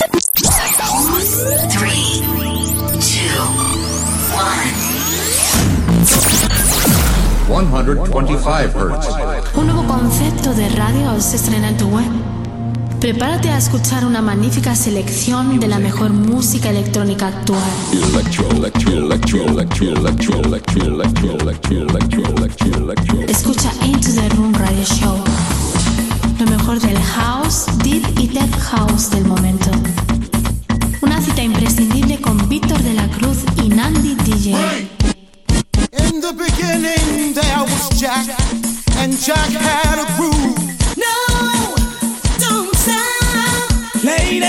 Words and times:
Three, 0.00 0.16
two, 3.00 3.36
one. 4.32 4.70
125 7.46 8.78
Hz. 8.78 9.56
Un 9.56 9.66
nuevo 9.66 9.86
concepto 9.86 10.54
de 10.54 10.70
radio 10.70 11.20
se 11.20 11.36
estrena 11.36 11.68
en 11.68 11.76
tu 11.76 11.88
web. 11.88 12.06
Prepárate 12.98 13.50
a 13.50 13.58
escuchar 13.58 14.06
una 14.06 14.22
magnífica 14.22 14.74
selección 14.74 15.60
de 15.60 15.68
la 15.68 15.78
mejor 15.78 16.10
música 16.14 16.70
electrónica 16.70 17.28
actual. 17.28 17.60
Escucha 23.28 23.70
Into 23.84 24.12
the 24.14 24.28
Room 24.30 24.54
Radio 24.54 24.84
Show. 24.84 25.59
Lo 26.40 26.46
mejor 26.46 26.80
del 26.80 26.98
house, 26.98 27.66
deep 27.84 28.02
y 28.18 28.26
tech 28.26 28.50
house 28.58 29.10
del 29.10 29.26
momento. 29.26 29.70
Una 31.02 31.20
cita 31.20 31.42
imprescindible 31.42 32.18
con 32.18 32.48
Víctor 32.48 32.82
de 32.82 32.94
la 32.94 33.06
Cruz 33.08 33.40
y 33.62 33.68
Nandi 33.68 34.14
DJ. 34.14 34.88
In 35.98 36.22
the 36.22 36.32
beginning 36.32 37.34
there 37.34 37.62
was 37.62 37.90
Jack, 38.00 38.26
and 39.00 39.12
Jack 39.20 39.50
had 39.50 39.98
a 39.98 40.06
groove. 40.16 40.56
No, 40.96 41.74
don't 42.38 42.74
stop. 42.74 44.02
Lady, 44.02 44.40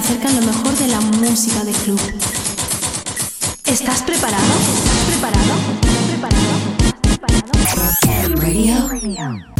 acercan 0.00 0.34
lo 0.34 0.46
mejor 0.46 0.74
de 0.78 0.88
la 0.88 1.00
música 1.00 1.62
de 1.62 1.72
club. 1.72 2.00
¿Estás 3.66 4.02
preparado? 4.02 4.42
¿Estás 4.74 5.04
preparado? 5.06 5.54
¿Estás 5.82 6.04
preparado? 7.20 7.60
Radio. 8.36 9.59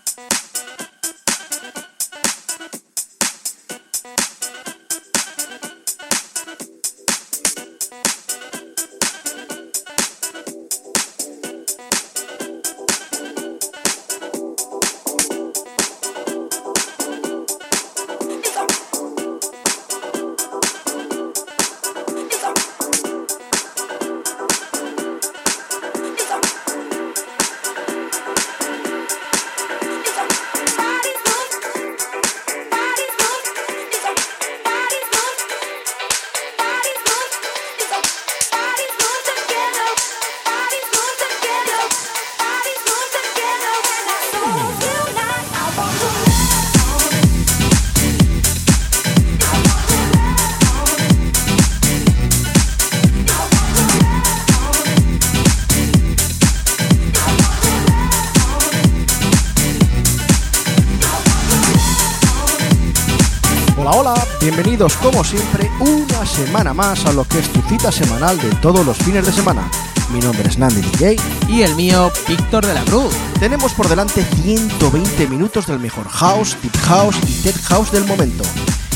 Bienvenidos 64.81 64.97
como 64.97 65.23
siempre 65.23 65.69
una 65.79 66.25
semana 66.25 66.73
más 66.73 67.05
a 67.05 67.13
lo 67.13 67.23
que 67.23 67.37
es 67.37 67.49
tu 67.49 67.61
cita 67.61 67.91
semanal 67.91 68.39
de 68.39 68.49
todos 68.61 68.83
los 68.83 68.97
fines 68.97 69.23
de 69.23 69.31
semana. 69.31 69.69
Mi 70.11 70.19
nombre 70.19 70.49
es 70.49 70.57
Nandi 70.57 70.81
DJ. 70.81 71.17
Y 71.47 71.61
el 71.61 71.75
mío, 71.75 72.11
Víctor 72.27 72.65
de 72.65 72.73
la 72.73 72.83
Cruz. 72.85 73.13
Tenemos 73.39 73.73
por 73.73 73.87
delante 73.87 74.23
120 74.23 75.27
minutos 75.27 75.67
del 75.67 75.79
mejor 75.79 76.07
house, 76.07 76.57
deep 76.63 76.75
house 76.87 77.15
y 77.27 77.43
tech 77.43 77.61
house 77.63 77.91
del 77.91 78.05
momento. 78.05 78.43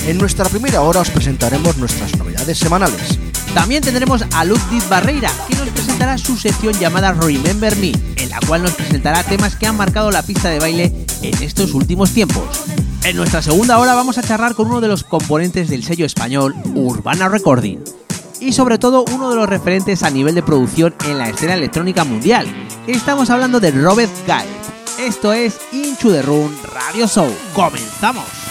En 0.07 0.17
nuestra 0.17 0.45
primera 0.49 0.81
hora 0.81 1.01
os 1.01 1.11
presentaremos 1.11 1.77
nuestras 1.77 2.17
novedades 2.17 2.57
semanales. 2.57 3.19
También 3.53 3.83
tendremos 3.83 4.25
a 4.33 4.43
Ludwig 4.43 4.87
Barreira, 4.89 5.31
que 5.47 5.55
nos 5.55 5.69
presentará 5.69 6.17
su 6.17 6.35
sección 6.35 6.73
llamada 6.79 7.13
Remember 7.13 7.75
Me, 7.75 7.91
en 8.15 8.29
la 8.29 8.39
cual 8.47 8.63
nos 8.63 8.71
presentará 8.71 9.23
temas 9.23 9.55
que 9.55 9.67
han 9.67 9.77
marcado 9.77 10.09
la 10.09 10.23
pista 10.23 10.49
de 10.49 10.59
baile 10.59 11.05
en 11.21 11.43
estos 11.43 11.73
últimos 11.73 12.09
tiempos. 12.11 12.43
En 13.05 13.15
nuestra 13.17 13.39
segunda 13.43 13.77
hora 13.77 13.93
vamos 13.93 14.17
a 14.17 14.23
charlar 14.23 14.55
con 14.55 14.65
uno 14.65 14.81
de 14.81 14.87
los 14.87 15.03
componentes 15.03 15.69
del 15.69 15.83
sello 15.83 16.07
español 16.07 16.55
Urbana 16.73 17.29
Recording 17.29 17.77
y 18.39 18.51
sobre 18.51 18.79
todo 18.79 19.05
uno 19.13 19.29
de 19.29 19.35
los 19.35 19.47
referentes 19.47 20.01
a 20.01 20.09
nivel 20.09 20.33
de 20.33 20.41
producción 20.41 20.95
en 21.05 21.19
la 21.19 21.29
escena 21.29 21.53
electrónica 21.53 22.03
mundial. 22.03 22.47
Estamos 22.87 23.29
hablando 23.29 23.59
de 23.59 23.69
Robert 23.69 24.11
Guy. 24.25 25.05
Esto 25.05 25.33
es 25.33 25.59
Into 25.71 26.11
the 26.11 26.23
Room 26.23 26.51
Radio 26.73 27.07
Show. 27.07 27.31
¡Comenzamos! 27.53 28.44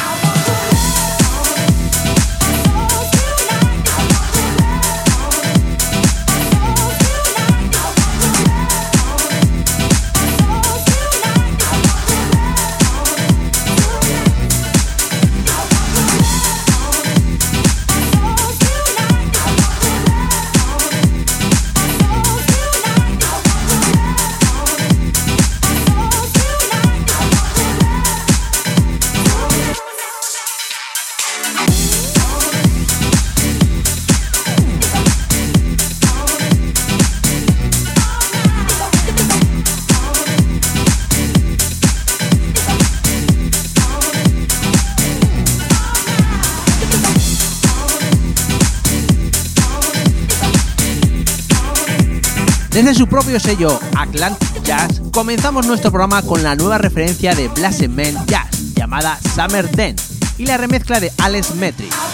Desde 52.74 52.92
su 52.92 53.06
propio 53.06 53.38
sello 53.38 53.78
Atlantic 53.96 54.64
Jazz, 54.64 55.00
comenzamos 55.12 55.64
nuestro 55.64 55.92
programa 55.92 56.22
con 56.22 56.42
la 56.42 56.56
nueva 56.56 56.76
referencia 56.76 57.32
de 57.32 57.48
Man 57.88 58.26
Jazz, 58.26 58.74
llamada 58.74 59.16
Summer 59.32 59.70
Den, 59.70 59.94
y 60.38 60.46
la 60.46 60.56
remezcla 60.56 60.98
de 60.98 61.12
Alex 61.18 61.54
Metric. 61.54 62.13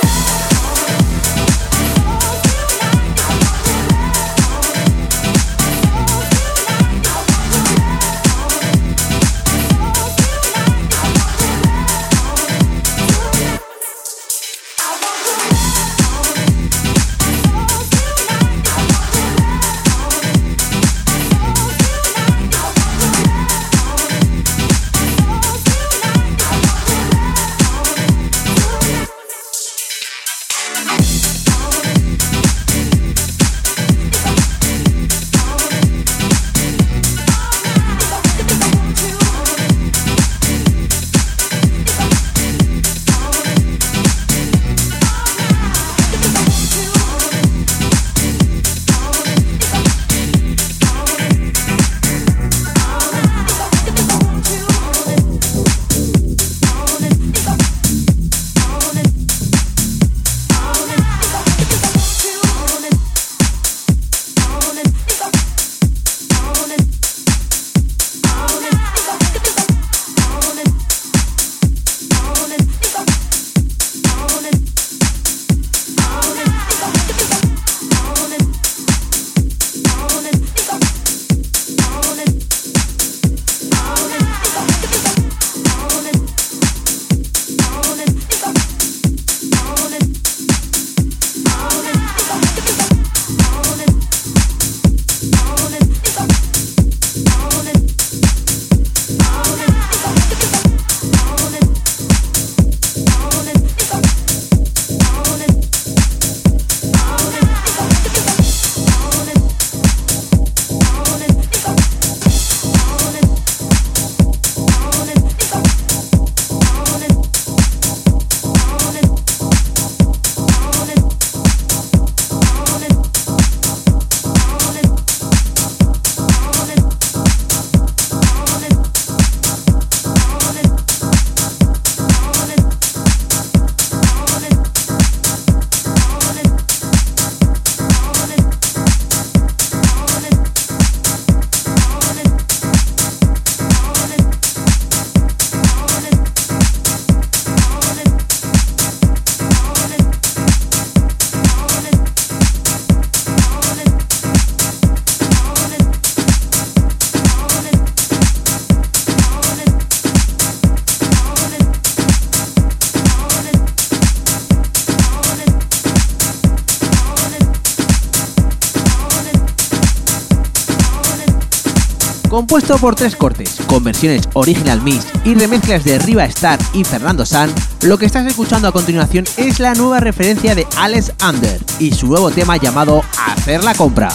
Compuesto 172.41 172.75
por 172.79 172.95
tres 172.95 173.15
cortes, 173.15 173.57
con 173.67 173.83
versiones 173.83 174.27
original 174.33 174.81
mix 174.81 175.05
y 175.23 175.35
remezclas 175.35 175.83
de 175.83 175.99
Riva 175.99 176.25
Star 176.25 176.57
y 176.73 176.83
Fernando 176.83 177.23
San, 177.23 177.53
lo 177.83 177.99
que 177.99 178.07
estás 178.07 178.25
escuchando 178.25 178.67
a 178.67 178.71
continuación 178.71 179.25
es 179.37 179.59
la 179.59 179.75
nueva 179.75 179.99
referencia 179.99 180.55
de 180.55 180.65
Alex 180.75 181.13
Under 181.23 181.61
y 181.77 181.91
su 181.91 182.07
nuevo 182.07 182.31
tema 182.31 182.57
llamado 182.57 183.03
Hacer 183.27 183.63
la 183.63 183.75
compra. 183.75 184.09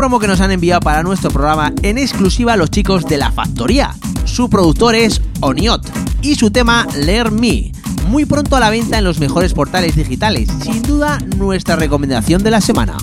Promo 0.00 0.18
que 0.18 0.28
nos 0.28 0.40
han 0.40 0.50
enviado 0.50 0.80
para 0.80 1.02
nuestro 1.02 1.30
programa 1.30 1.74
en 1.82 1.98
exclusiva 1.98 2.56
los 2.56 2.70
chicos 2.70 3.04
de 3.04 3.18
La 3.18 3.32
Factoría. 3.32 3.94
Su 4.24 4.48
productor 4.48 4.94
es 4.94 5.20
Oniot 5.40 5.86
y 6.22 6.36
su 6.36 6.50
tema 6.50 6.86
Learn 6.96 7.38
Me. 7.38 7.70
Muy 8.08 8.24
pronto 8.24 8.56
a 8.56 8.60
la 8.60 8.70
venta 8.70 8.96
en 8.96 9.04
los 9.04 9.20
mejores 9.20 9.52
portales 9.52 9.96
digitales. 9.96 10.48
Sin 10.62 10.82
duda, 10.84 11.18
nuestra 11.36 11.76
recomendación 11.76 12.42
de 12.42 12.50
la 12.50 12.62
semana. 12.62 12.96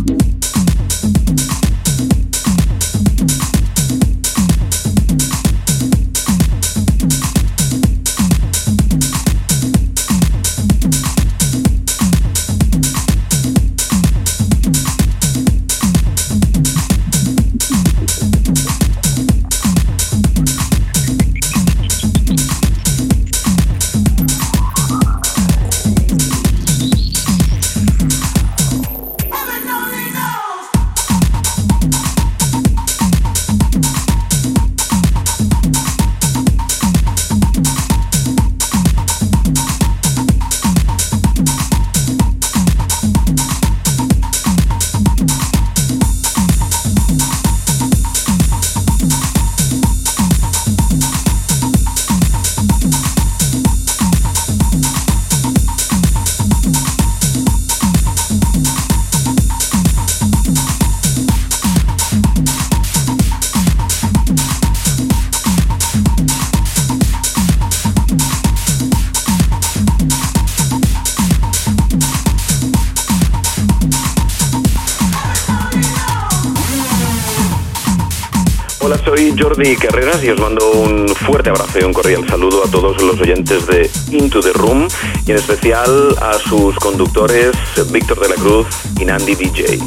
Jordi 79.67 79.85
Carreras 79.85 80.23
y 80.23 80.29
os 80.29 80.39
mando 80.39 80.71
un 80.71 81.09
fuerte 81.09 81.49
abrazo 81.49 81.79
y 81.81 81.83
un 81.83 81.91
cordial 81.91 82.25
saludo 82.29 82.63
a 82.63 82.71
todos 82.71 83.01
los 83.01 83.19
oyentes 83.19 83.67
de 83.67 83.89
Into 84.11 84.39
the 84.39 84.53
Room 84.53 84.87
y 85.25 85.31
en 85.31 85.37
especial 85.37 86.15
a 86.21 86.35
sus 86.35 86.73
conductores 86.77 87.51
Víctor 87.91 88.17
de 88.21 88.29
la 88.29 88.35
Cruz 88.35 88.67
y 88.97 89.03
Nandi 89.03 89.35
DJ. 89.35 89.77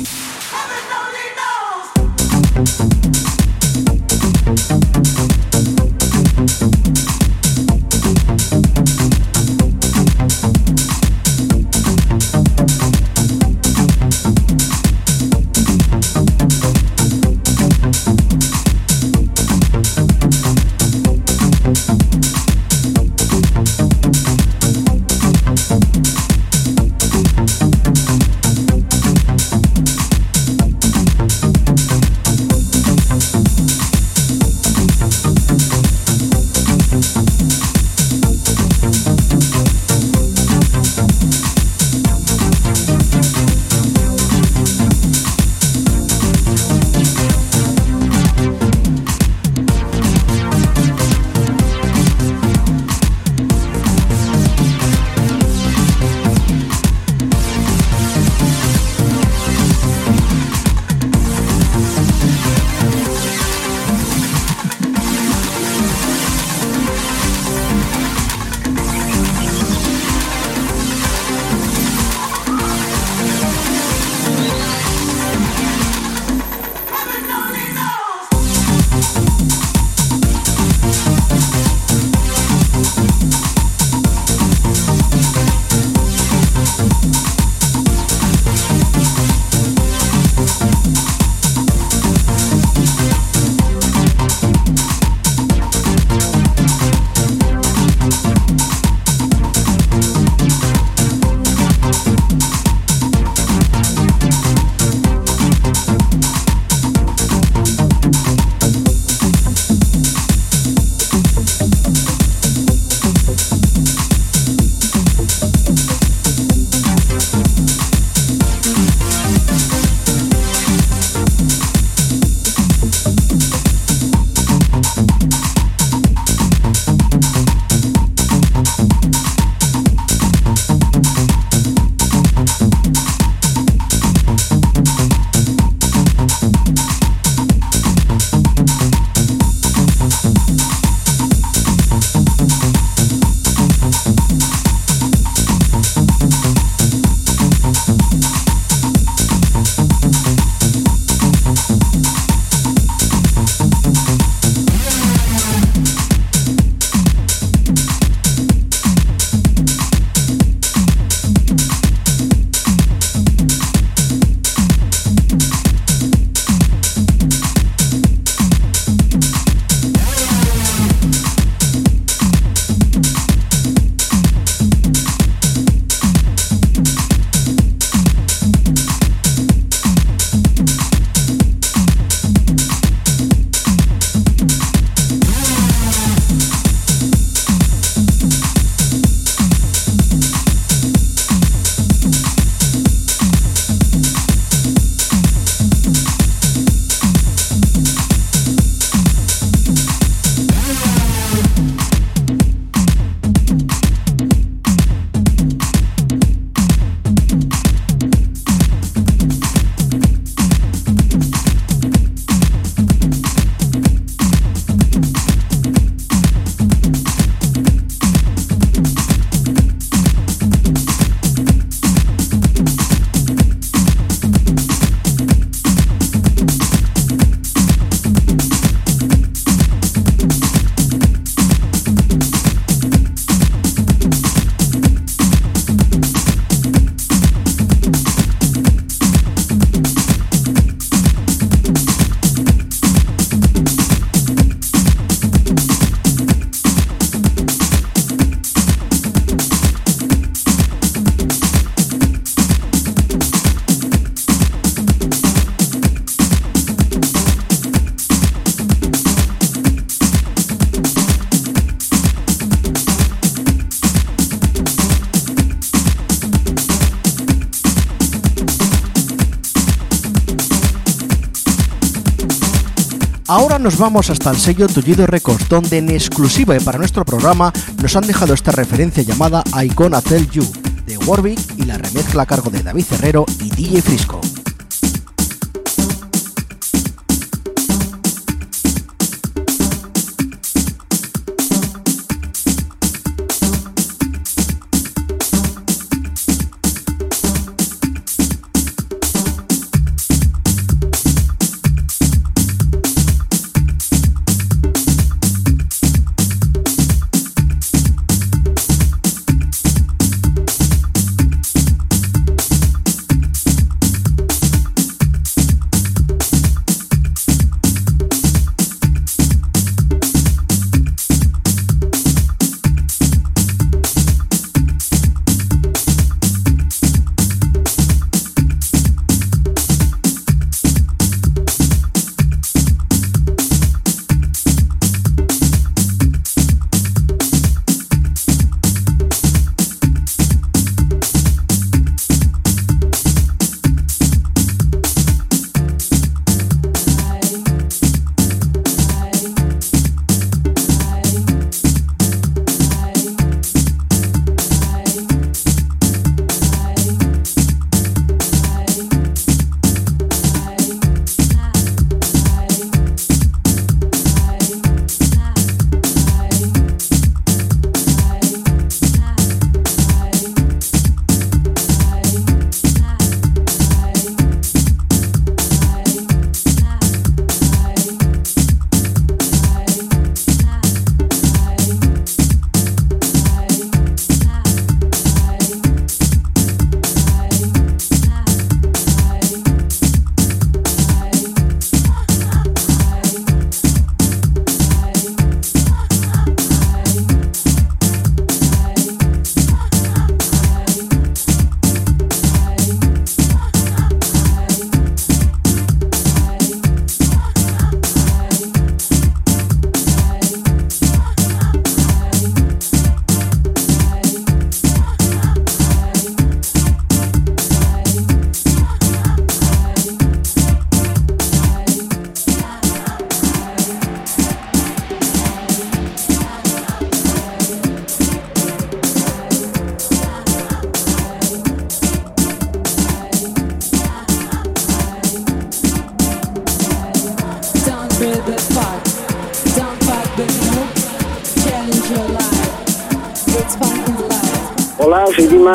Nos 273.71 273.79
vamos 273.79 274.11
hasta 274.11 274.33
el 274.33 274.37
sello 274.37 274.67
Tullido 274.67 275.07
Records, 275.07 275.49
donde 275.49 275.79
en 275.79 275.91
exclusiva 275.91 276.57
y 276.57 276.61
para 276.61 276.77
nuestro 276.77 277.05
programa 277.05 277.53
nos 277.81 277.95
han 277.95 278.05
dejado 278.05 278.35
esta 278.35 278.51
referencia 278.51 279.05
llamada 279.05 279.45
I 279.63 279.69
Gonna 279.69 280.01
Tell 280.01 280.29
You 280.29 280.45
de 280.87 280.99
Warwick 280.99 281.39
y 281.57 281.67
la 281.67 281.79
remezcla 281.79 282.25
a 282.25 282.27
cargo 282.27 282.51
de 282.51 282.65
David 282.65 282.87
Herrero 282.91 283.25
y 283.39 283.51
DJ 283.51 283.81
Frisco. 283.81 284.20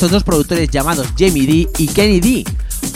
Estos 0.00 0.12
dos 0.12 0.24
productores 0.24 0.70
llamados 0.70 1.08
Jamie 1.18 1.46
D 1.46 1.68
y 1.76 1.86
Kenny 1.86 2.20
D, 2.20 2.44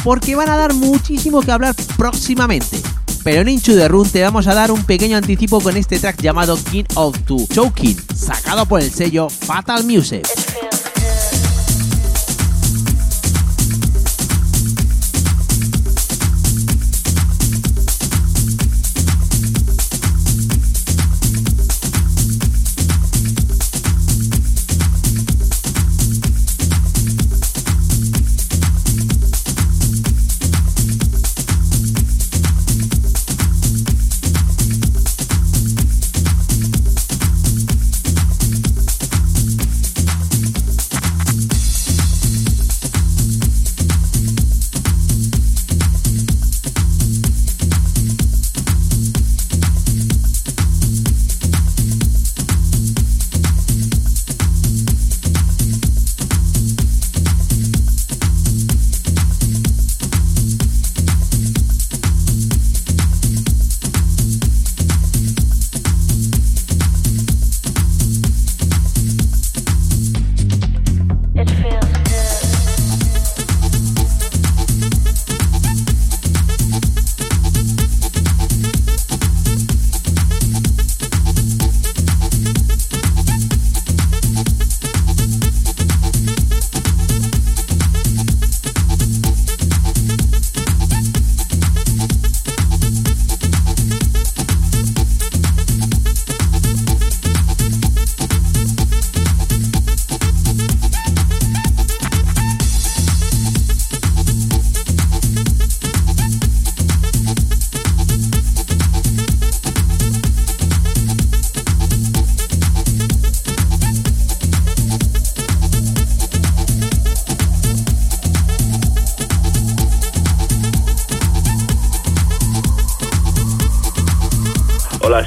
porque 0.03 0.37
van 0.37 0.49
a 0.49 0.57
dar 0.57 0.73
muchísimo 0.73 1.43
que 1.43 1.53
hablar 1.53 1.75
próximamente. 1.99 2.81
Pero 3.23 3.43
en 3.43 3.51
Inchu 3.51 3.75
the 3.75 3.89
Room 3.89 4.09
te 4.09 4.23
vamos 4.23 4.47
a 4.47 4.55
dar 4.55 4.71
un 4.71 4.83
pequeño 4.85 5.19
anticipo 5.19 5.61
con 5.61 5.77
este 5.77 5.99
track 5.99 6.23
llamado 6.23 6.59
King 6.71 6.85
of 6.95 7.19
Two 7.27 7.47
Choking, 7.53 7.95
sacado 8.17 8.65
por 8.65 8.81
el 8.81 8.91
sello 8.91 9.29
Fatal 9.29 9.85
Music. 9.85 10.27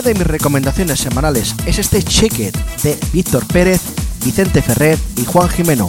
Una 0.00 0.08
de 0.08 0.14
mis 0.14 0.26
recomendaciones 0.26 0.98
semanales 0.98 1.54
es 1.66 1.78
este 1.78 2.02
Check 2.02 2.38
It 2.38 2.56
de 2.82 2.98
Víctor 3.12 3.46
Pérez, 3.46 3.82
Vicente 4.24 4.62
Ferrer 4.62 4.98
y 5.18 5.26
Juan 5.26 5.50
Jimeno, 5.50 5.86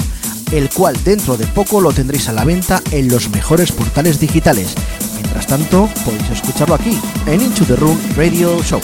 el 0.52 0.70
cual 0.70 1.02
dentro 1.06 1.38
de 1.38 1.48
poco 1.48 1.80
lo 1.80 1.94
tendréis 1.94 2.28
a 2.28 2.34
la 2.34 2.44
venta 2.44 2.82
en 2.92 3.08
los 3.08 3.30
mejores 3.30 3.72
portales 3.72 4.20
digitales. 4.20 4.76
Mientras 5.14 5.48
tanto, 5.48 5.90
podéis 6.04 6.30
escucharlo 6.30 6.76
aquí, 6.76 7.00
en 7.26 7.42
Into 7.42 7.64
the 7.64 7.78
Room 7.78 7.98
Radio 8.18 8.62
Show. 8.64 8.82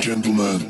Gentlemen. 0.00 0.69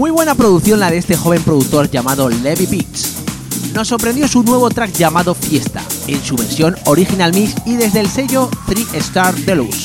Muy 0.00 0.10
buena 0.10 0.34
producción 0.34 0.80
la 0.80 0.90
de 0.90 0.96
este 0.96 1.14
joven 1.14 1.42
productor 1.42 1.90
llamado 1.90 2.30
Levi 2.30 2.64
Beats. 2.64 3.16
Nos 3.74 3.88
sorprendió 3.88 4.26
su 4.28 4.42
nuevo 4.42 4.70
track 4.70 4.92
llamado 4.92 5.34
Fiesta, 5.34 5.82
en 6.06 6.24
su 6.24 6.36
versión 6.36 6.74
Original 6.86 7.34
Mix 7.34 7.54
y 7.66 7.76
desde 7.76 8.00
el 8.00 8.08
sello 8.08 8.48
3 8.66 8.94
Star 8.94 9.34
Deluxe. 9.34 9.79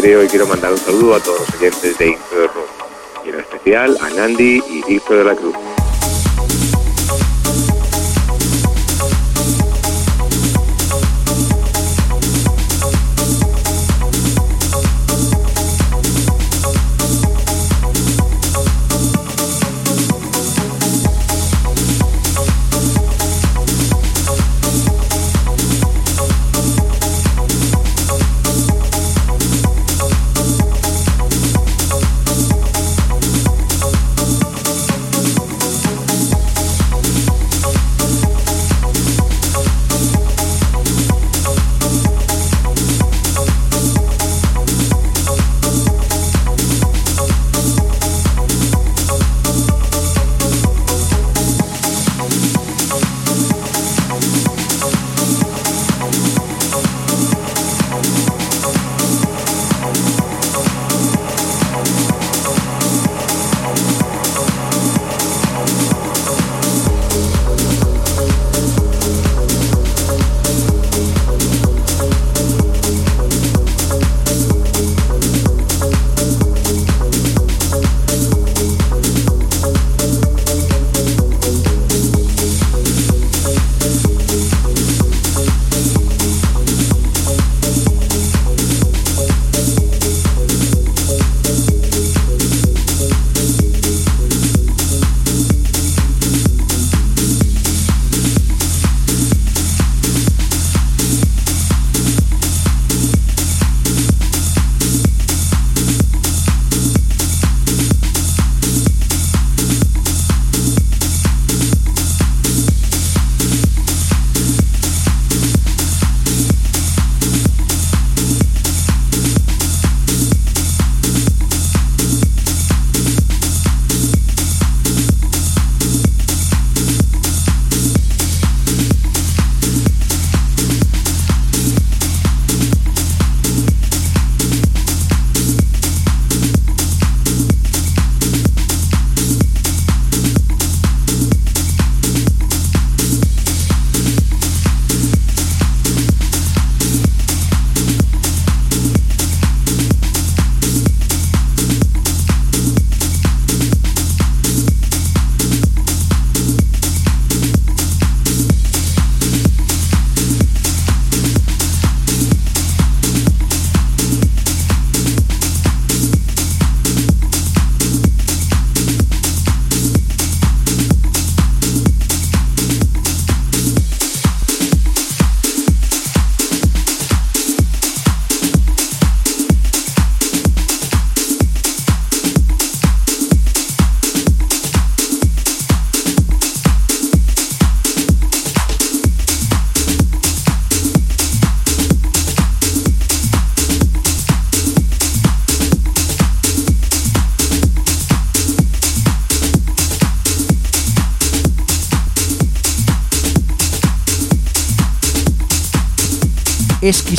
De 0.00 0.24
y 0.24 0.28
quiero 0.28 0.46
mandar 0.46 0.72
un 0.72 0.78
saludo 0.78 1.14
a 1.16 1.20
todos 1.20 1.40
los 1.40 1.54
oyentes 1.56 1.98
de 1.98 2.16
the 2.30 2.46
Room. 2.46 2.66
Y 3.22 3.28
en 3.28 3.40
especial 3.40 3.98
a 4.00 4.08
Nandi 4.08 4.62
y 4.66 4.82
Víctor 4.88 5.18
de 5.18 5.24
la 5.24 5.34
Cruz. 5.34 5.54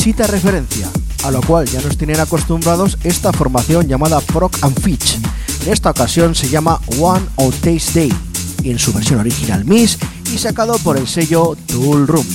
Exquisita 0.02 0.26
referencia, 0.26 0.90
a 1.22 1.30
lo 1.30 1.40
cual 1.42 1.64
ya 1.66 1.80
nos 1.80 1.96
tienen 1.96 2.18
acostumbrados 2.18 2.98
esta 3.04 3.32
formación 3.32 3.86
llamada 3.86 4.20
Proc 4.20 4.52
and 4.62 4.76
Fitch. 4.80 5.16
En 5.64 5.72
esta 5.72 5.90
ocasión 5.90 6.34
se 6.34 6.48
llama 6.48 6.80
One 6.98 7.24
of 7.36 7.54
Taste 7.60 8.00
Day, 8.00 8.12
en 8.64 8.80
su 8.80 8.92
versión 8.92 9.20
original 9.20 9.64
Miss 9.64 9.96
y 10.34 10.38
sacado 10.38 10.76
por 10.78 10.96
el 10.96 11.06
sello 11.06 11.56
Tool 11.68 12.08
Room. 12.08 12.26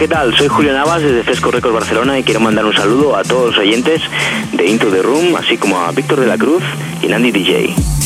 ¿Qué 0.00 0.08
tal? 0.08 0.34
Soy 0.34 0.48
Julio 0.48 0.72
Navas 0.72 1.02
desde 1.02 1.22
Fresco 1.22 1.50
Records 1.50 1.74
Barcelona 1.74 2.18
y 2.18 2.22
quiero 2.22 2.40
mandar 2.40 2.64
un 2.64 2.72
saludo 2.72 3.14
a 3.14 3.22
todos 3.22 3.50
los 3.50 3.58
oyentes 3.58 4.00
de 4.50 4.66
Into 4.66 4.90
the 4.90 5.02
Room, 5.02 5.36
así 5.36 5.58
como 5.58 5.78
a 5.78 5.92
Víctor 5.92 6.20
de 6.20 6.26
la 6.26 6.38
Cruz 6.38 6.62
y 7.02 7.06
Nandy 7.06 7.30
DJ. 7.30 7.99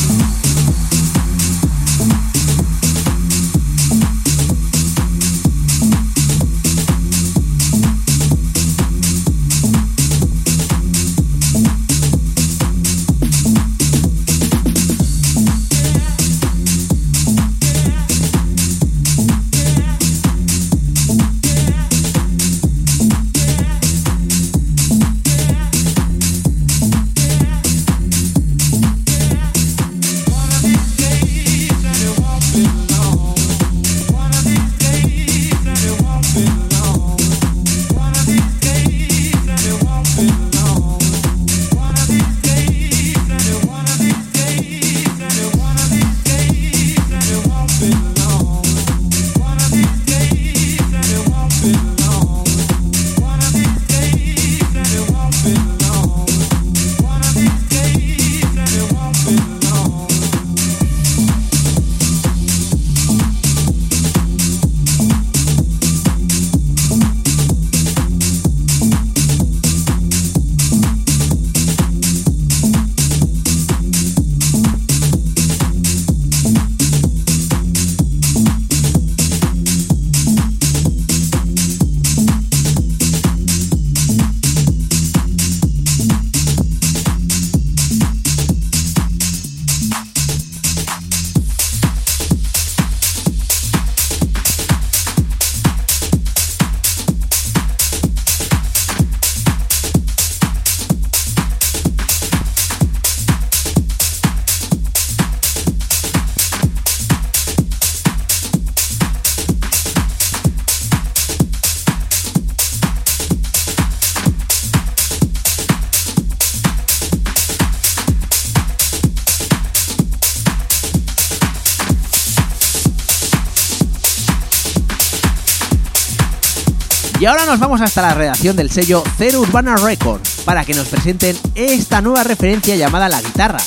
Y 127.25 127.27
ahora 127.27 127.47
nos 127.47 127.59
vamos 127.59 127.81
hasta 127.81 128.03
la 128.03 128.13
redacción 128.13 128.55
del 128.55 128.69
sello 128.69 129.03
Zero 129.17 129.39
Urbana 129.39 129.77
Records 129.77 130.41
para 130.45 130.63
que 130.63 130.75
nos 130.75 130.89
presenten 130.89 131.35
esta 131.55 131.99
nueva 131.99 132.23
referencia 132.23 132.75
llamada 132.75 133.09
La 133.09 133.19
Guitarra 133.19 133.57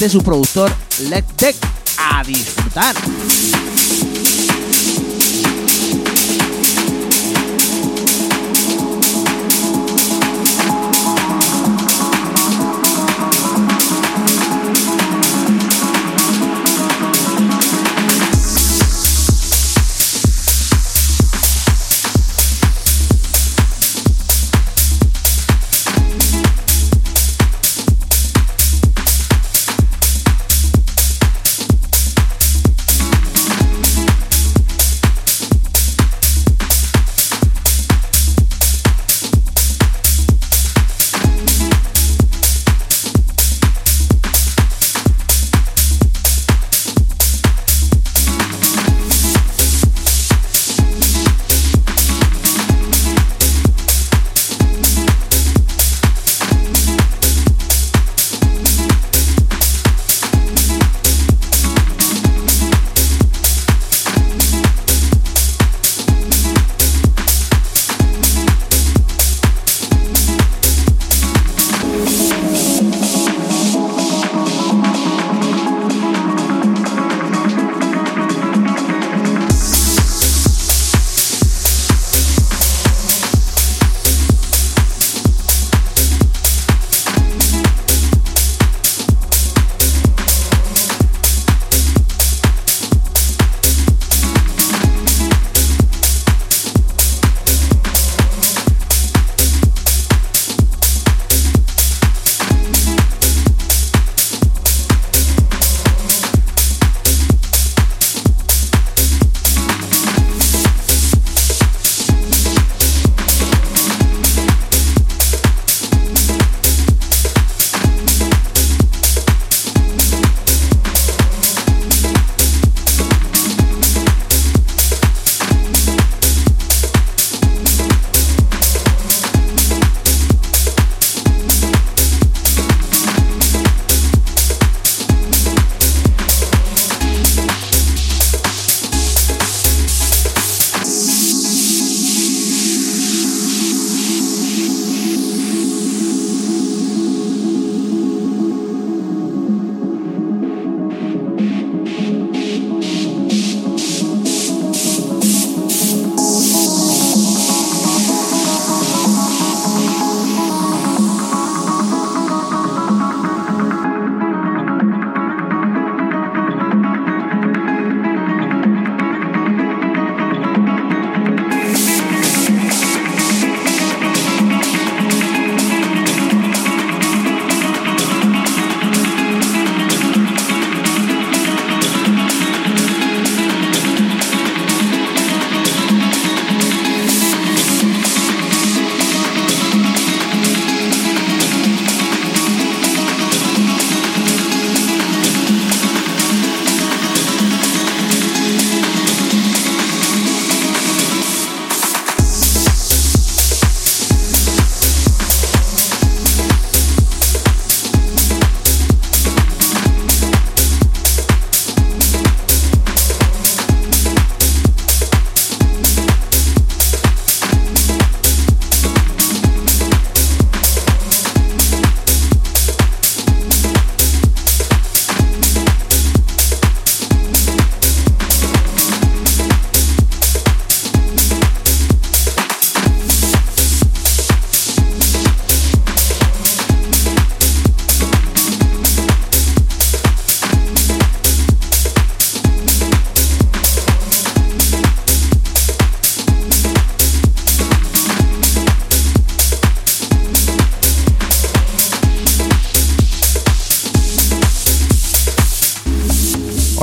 de 0.00 0.08
su 0.08 0.20
productor 0.20 0.72
Let 1.08 1.22
Tech. 1.36 1.54
¡A 1.96 2.24
disfrutar! 2.24 2.96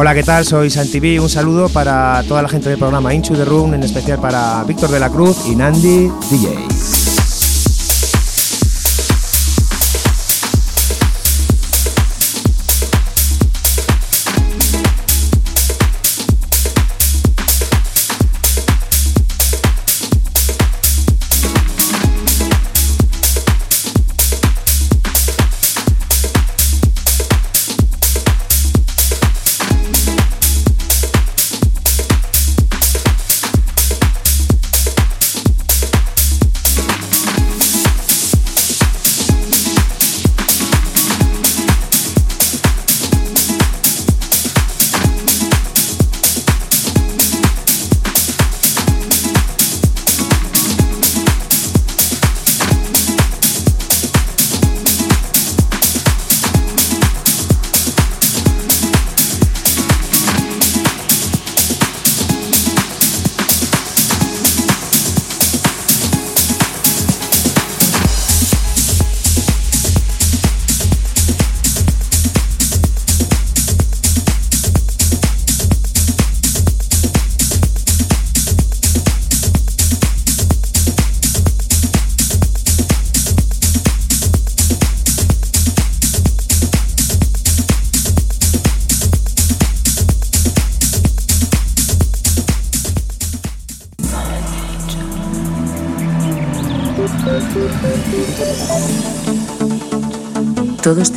Hola, 0.01 0.15
¿qué 0.15 0.23
tal? 0.23 0.43
Soy 0.45 0.71
Santi 0.71 1.19
Un 1.19 1.29
saludo 1.29 1.69
para 1.69 2.23
toda 2.27 2.41
la 2.41 2.49
gente 2.49 2.69
del 2.69 2.79
programa 2.79 3.13
Into 3.13 3.35
the 3.35 3.45
Room, 3.45 3.75
en 3.75 3.83
especial 3.83 4.19
para 4.19 4.63
Víctor 4.63 4.89
de 4.89 4.99
la 4.99 5.11
Cruz 5.11 5.45
y 5.45 5.55
Nandi 5.55 6.11
DJ. 6.31 6.70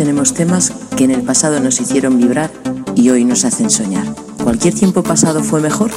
Tenemos 0.04 0.34
temas 0.34 0.70
que 0.98 1.04
en 1.04 1.12
el 1.12 1.22
pasado 1.22 1.60
nos 1.60 1.80
hicieron 1.80 2.18
vibrar 2.18 2.50
y 2.94 3.08
hoy 3.08 3.24
nos 3.24 3.46
hacen 3.46 3.70
soñar. 3.70 4.04
¿Cualquier 4.42 4.74
tiempo 4.74 5.02
pasado 5.02 5.42
fue 5.42 5.62
mejor? 5.62 5.90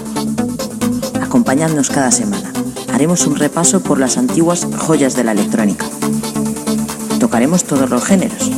Acompañadnos 1.21 1.89
cada 1.89 2.09
semana. 2.09 2.53
Haremos 2.93 3.27
un 3.27 3.35
repaso 3.35 3.83
por 3.83 3.99
las 3.99 4.17
antiguas 4.17 4.65
joyas 4.77 5.17
de 5.17 5.25
la 5.25 5.33
electrónica. 5.33 5.85
Tocaremos 7.19 7.65
todos 7.65 7.89
los 7.89 8.05
géneros. 8.05 8.49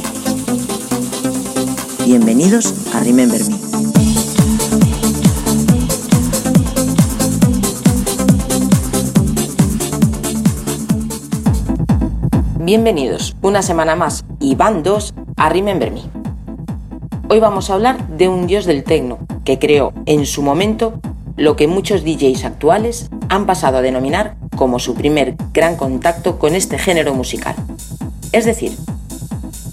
Bienvenidos 2.05 2.71
a 2.93 2.99
Remember 2.99 3.43
Me. 3.45 3.59
Bienvenidos 12.59 13.35
una 13.41 13.63
semana 13.63 13.95
más 13.95 14.23
y 14.39 14.53
van 14.53 14.83
dos 14.83 15.15
a 15.39 15.47
Remember 15.47 15.89
Me. 15.89 16.01
Hoy 17.29 17.39
vamos 17.39 17.69
a 17.69 17.73
hablar 17.73 18.09
de 18.09 18.27
un 18.27 18.45
dios 18.45 18.65
del 18.65 18.83
techno 18.83 19.19
que 19.45 19.57
creó 19.57 19.93
en 20.05 20.25
su 20.25 20.41
momento 20.41 20.99
lo 21.37 21.55
que 21.55 21.65
muchos 21.65 22.03
DJs 22.03 22.43
actuales 22.43 23.09
han 23.29 23.45
pasado 23.45 23.77
a 23.77 23.81
denominar 23.81 24.35
como 24.57 24.79
su 24.79 24.95
primer 24.95 25.35
gran 25.53 25.77
contacto 25.77 26.37
con 26.39 26.55
este 26.55 26.77
género 26.77 27.13
musical. 27.13 27.55
Es 28.33 28.43
decir, 28.43 28.75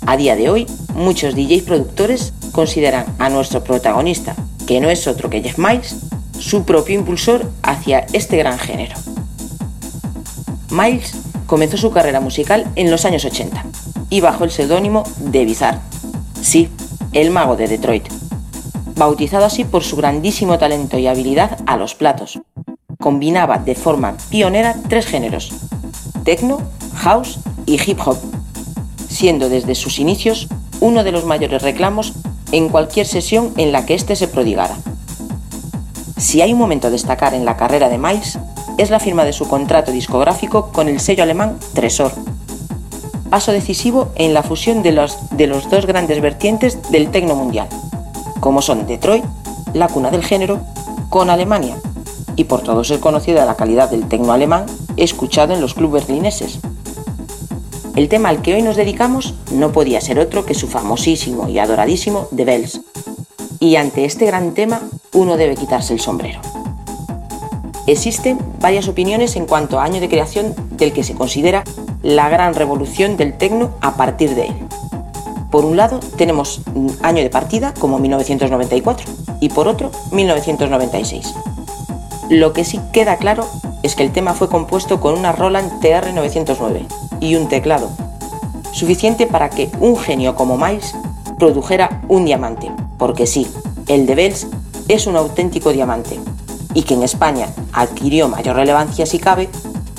a 0.06 0.16
día 0.16 0.36
de 0.36 0.50
hoy 0.50 0.66
muchos 0.94 1.34
DJs 1.34 1.62
productores 1.64 2.32
consideran 2.52 3.04
a 3.18 3.28
nuestro 3.28 3.64
protagonista, 3.64 4.36
que 4.68 4.80
no 4.80 4.88
es 4.88 5.08
otro 5.08 5.30
que 5.30 5.42
Jeff 5.42 5.58
Miles, 5.58 5.96
su 6.38 6.64
propio 6.64 6.94
impulsor 6.94 7.50
hacia 7.64 8.06
este 8.12 8.36
gran 8.36 8.60
género. 8.60 8.94
Miles 10.70 11.12
comenzó 11.46 11.76
su 11.76 11.90
carrera 11.90 12.20
musical 12.20 12.70
en 12.76 12.88
los 12.88 13.04
años 13.04 13.24
80 13.24 13.55
y 14.10 14.20
bajo 14.20 14.44
el 14.44 14.50
seudónimo 14.50 15.04
de 15.18 15.44
Bizarre. 15.44 15.78
Sí, 16.40 16.68
el 17.12 17.30
mago 17.30 17.56
de 17.56 17.68
Detroit. 17.68 18.08
Bautizado 18.96 19.44
así 19.44 19.64
por 19.64 19.84
su 19.84 19.96
grandísimo 19.96 20.58
talento 20.58 20.98
y 20.98 21.06
habilidad 21.06 21.58
a 21.66 21.76
los 21.76 21.94
platos. 21.94 22.40
Combinaba 22.98 23.58
de 23.58 23.74
forma 23.74 24.16
pionera 24.30 24.74
tres 24.88 25.06
géneros, 25.06 25.52
techno, 26.24 26.60
house 26.94 27.38
y 27.66 27.80
hip 27.84 28.00
hop, 28.04 28.16
siendo 29.08 29.48
desde 29.48 29.74
sus 29.74 29.98
inicios 29.98 30.48
uno 30.80 31.04
de 31.04 31.12
los 31.12 31.24
mayores 31.24 31.62
reclamos 31.62 32.12
en 32.52 32.68
cualquier 32.68 33.06
sesión 33.06 33.52
en 33.56 33.72
la 33.72 33.86
que 33.86 33.94
éste 33.94 34.16
se 34.16 34.28
prodigara. 34.28 34.76
Si 36.16 36.40
hay 36.40 36.52
un 36.52 36.58
momento 36.58 36.88
a 36.88 36.90
destacar 36.90 37.34
en 37.34 37.44
la 37.44 37.56
carrera 37.56 37.88
de 37.88 37.98
Miles, 37.98 38.38
es 38.78 38.90
la 38.90 39.00
firma 39.00 39.24
de 39.24 39.32
su 39.32 39.48
contrato 39.48 39.90
discográfico 39.90 40.70
con 40.72 40.88
el 40.88 41.00
sello 41.00 41.22
alemán 41.22 41.58
Tresor. 41.74 42.12
Paso 43.36 43.52
decisivo 43.52 44.12
en 44.14 44.32
la 44.32 44.42
fusión 44.42 44.82
de 44.82 44.92
los, 44.92 45.18
de 45.32 45.46
los 45.46 45.68
dos 45.68 45.84
grandes 45.84 46.22
vertientes 46.22 46.90
del 46.90 47.10
tecno 47.10 47.36
mundial, 47.36 47.68
como 48.40 48.62
son 48.62 48.86
Detroit, 48.86 49.26
la 49.74 49.88
cuna 49.88 50.10
del 50.10 50.24
género, 50.24 50.60
con 51.10 51.28
Alemania, 51.28 51.76
y 52.34 52.44
por 52.44 52.62
todos 52.62 52.90
es 52.90 52.98
conocida 52.98 53.44
la 53.44 53.54
calidad 53.54 53.90
del 53.90 54.08
tecno 54.08 54.32
alemán 54.32 54.64
escuchado 54.96 55.52
en 55.52 55.60
los 55.60 55.74
clubes 55.74 56.06
berlineses. 56.06 56.60
El 57.94 58.08
tema 58.08 58.30
al 58.30 58.40
que 58.40 58.54
hoy 58.54 58.62
nos 58.62 58.76
dedicamos 58.76 59.34
no 59.52 59.70
podía 59.70 60.00
ser 60.00 60.18
otro 60.18 60.46
que 60.46 60.54
su 60.54 60.66
famosísimo 60.66 61.46
y 61.50 61.58
adoradísimo 61.58 62.28
The 62.34 62.46
Bells. 62.46 62.80
Y 63.60 63.76
ante 63.76 64.06
este 64.06 64.24
gran 64.24 64.54
tema 64.54 64.80
uno 65.12 65.36
debe 65.36 65.56
quitarse 65.56 65.92
el 65.92 66.00
sombrero. 66.00 66.40
Existen 67.86 68.38
varias 68.62 68.88
opiniones 68.88 69.36
en 69.36 69.44
cuanto 69.44 69.78
a 69.78 69.84
año 69.84 70.00
de 70.00 70.08
creación 70.08 70.54
del 70.78 70.94
que 70.94 71.04
se 71.04 71.14
considera 71.14 71.64
la 72.06 72.28
gran 72.28 72.54
revolución 72.54 73.16
del 73.16 73.36
tecno 73.36 73.70
a 73.80 73.96
partir 73.96 74.36
de 74.36 74.46
él. 74.46 74.54
Por 75.50 75.64
un 75.64 75.76
lado 75.76 75.98
tenemos 76.16 76.60
año 77.02 77.20
de 77.20 77.30
partida 77.30 77.74
como 77.74 77.98
1994 77.98 79.06
y 79.40 79.48
por 79.48 79.66
otro 79.66 79.90
1996. 80.12 81.34
Lo 82.30 82.52
que 82.52 82.64
sí 82.64 82.80
queda 82.92 83.16
claro 83.16 83.44
es 83.82 83.96
que 83.96 84.04
el 84.04 84.12
tema 84.12 84.34
fue 84.34 84.48
compuesto 84.48 85.00
con 85.00 85.18
una 85.18 85.32
Roland 85.32 85.80
TR-909 85.80 86.86
y 87.18 87.34
un 87.34 87.48
teclado, 87.48 87.90
suficiente 88.70 89.26
para 89.26 89.50
que 89.50 89.68
un 89.80 89.96
genio 89.96 90.36
como 90.36 90.56
Miles 90.56 90.94
produjera 91.40 92.02
un 92.06 92.24
diamante, 92.24 92.70
porque 92.98 93.26
sí, 93.26 93.48
el 93.88 94.06
de 94.06 94.14
Bells 94.14 94.46
es 94.86 95.08
un 95.08 95.16
auténtico 95.16 95.72
diamante, 95.72 96.20
y 96.72 96.82
que 96.82 96.94
en 96.94 97.02
España 97.02 97.48
adquirió 97.72 98.28
mayor 98.28 98.54
relevancia 98.54 99.06
si 99.06 99.18
cabe, 99.18 99.48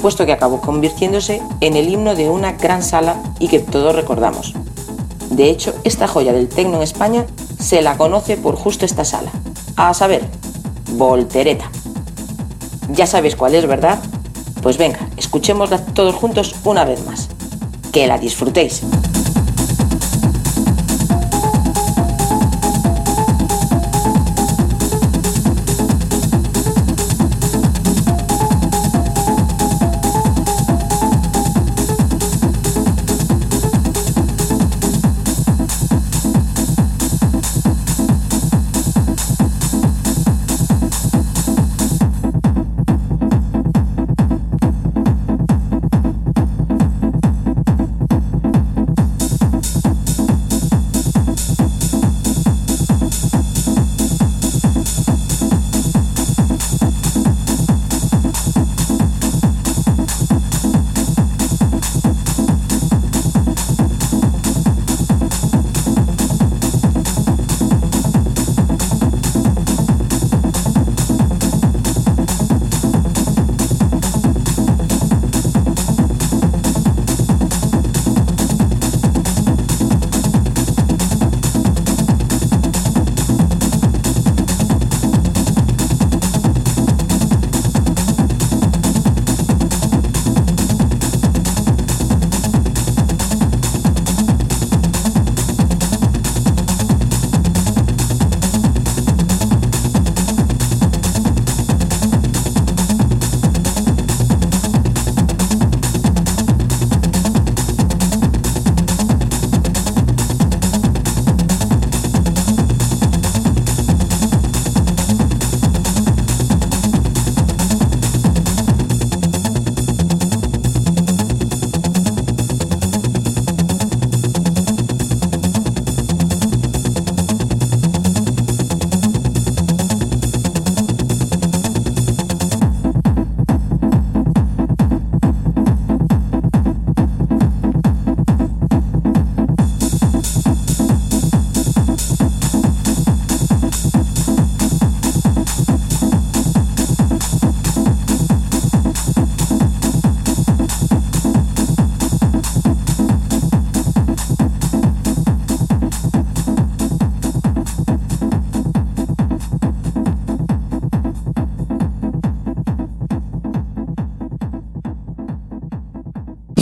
puesto 0.02 0.26
que 0.26 0.32
acabó 0.32 0.62
convirtiéndose 0.62 1.42
en 1.62 1.76
el 1.76 1.90
himno 1.90 2.16
de 2.16 2.30
una 2.30 2.54
gran 2.54 2.82
sala 2.82 3.22
y 3.40 3.48
que 3.48 3.60
todos 3.60 3.96
recordamos. 3.96 4.54
De 5.30 5.50
hecho, 5.50 5.74
esta 5.84 6.08
joya 6.08 6.34
del 6.34 6.48
tecno 6.48 6.78
en 6.78 6.84
España 6.84 7.26
se 7.60 7.82
la 7.82 7.98
conoce 7.98 8.38
por 8.38 8.56
justo 8.56 8.86
esta 8.86 9.04
sala, 9.04 9.32
a 9.76 9.94
saber, 9.94 10.26
Voltereta. 10.92 11.70
Ya 12.90 13.06
sabéis 13.06 13.36
cuál 13.36 13.56
es, 13.56 13.68
¿verdad? 13.68 14.00
Pues 14.62 14.78
venga, 14.78 15.10
escuchémosla 15.18 15.80
todos 15.86 16.16
juntos 16.16 16.56
una 16.64 16.86
vez 16.86 17.06
más. 17.06 17.28
Que 17.92 18.08
la 18.08 18.18
disfrutéis. 18.18 18.84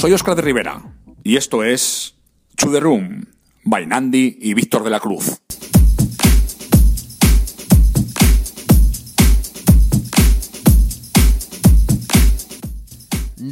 Soy 0.06 0.14
Oscar 0.14 0.36
de 0.36 0.44
Rivera 0.44 0.84
y 1.24 1.36
esto 1.36 1.64
es 1.64 2.14
To 2.58 2.72
The 2.72 2.80
Room, 2.80 3.26
by 3.64 3.88
Nandi 3.88 4.38
y 4.40 4.54
Víctor 4.54 4.84
de 4.84 4.92
la 4.92 5.00
Cruz. 5.00 5.42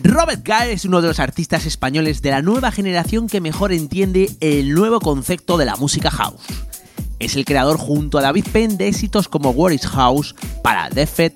Robert 0.03 0.47
Gall 0.47 0.69
es 0.69 0.85
uno 0.85 1.01
de 1.01 1.07
los 1.07 1.19
artistas 1.19 1.65
españoles 1.65 2.21
de 2.21 2.29
la 2.29 2.43
nueva 2.43 2.71
generación 2.71 3.25
que 3.27 3.41
mejor 3.41 3.73
entiende 3.73 4.29
el 4.39 4.75
nuevo 4.75 4.99
concepto 4.99 5.57
de 5.57 5.65
la 5.65 5.75
música 5.75 6.11
house. 6.11 6.45
Es 7.17 7.35
el 7.35 7.45
creador 7.45 7.77
junto 7.77 8.19
a 8.19 8.21
David 8.21 8.45
Penn 8.53 8.77
de 8.77 8.89
éxitos 8.89 9.27
como 9.27 9.49
What 9.49 9.71
is 9.71 9.87
House 9.87 10.35
para 10.61 10.91
Defet 10.91 11.33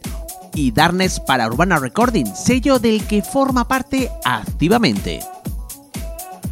y 0.58 0.72
Darkness 0.72 1.20
para 1.20 1.48
Urbana 1.48 1.78
Recording, 1.78 2.26
sello 2.26 2.80
del 2.80 3.06
que 3.06 3.22
forma 3.22 3.68
parte 3.68 4.10
activamente. 4.26 5.20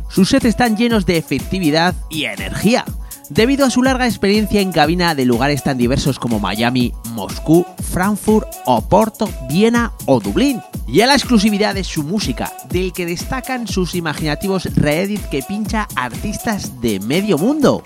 Sus 0.10 0.30
sets 0.30 0.46
están 0.46 0.78
llenos 0.78 1.06
de 1.06 1.18
efectividad 1.18 1.96
y 2.10 2.26
energía, 2.26 2.86
debido 3.30 3.66
a 3.66 3.72
su 3.72 3.82
larga 3.82 4.06
experiencia 4.06 4.62
en 4.62 4.72
cabina 4.72 5.16
de 5.16 5.26
lugares 5.26 5.64
tan 5.64 5.78
diversos 5.78 6.20
como 6.20 6.40
Miami, 6.40 6.94
Moscú, 7.12 7.66
Frankfurt, 7.92 8.48
Oporto, 8.66 9.28
Viena 9.50 9.92
o 10.06 10.20
Dublín, 10.20 10.62
y 10.88 11.02
a 11.02 11.08
la 11.08 11.16
exclusividad 11.16 11.74
de 11.74 11.84
su 11.84 12.04
música, 12.04 12.54
del 12.70 12.94
que 12.94 13.08
destacan 13.08 13.68
sus 13.68 13.96
imaginativos 13.96 14.66
reedit 14.76 15.22
que 15.30 15.42
pincha 15.42 15.88
artistas 15.96 16.80
de 16.80 17.00
medio 17.00 17.40
mundo. 17.40 17.84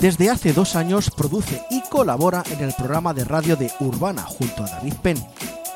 Desde 0.00 0.28
hace 0.28 0.52
dos 0.52 0.76
años 0.76 1.10
produce 1.10 1.62
y 1.70 1.80
colabora 1.88 2.42
en 2.50 2.62
el 2.62 2.74
programa 2.74 3.14
de 3.14 3.24
radio 3.24 3.56
de 3.56 3.70
Urbana 3.80 4.22
junto 4.22 4.64
a 4.64 4.68
David 4.68 4.94
Penn. 5.02 5.24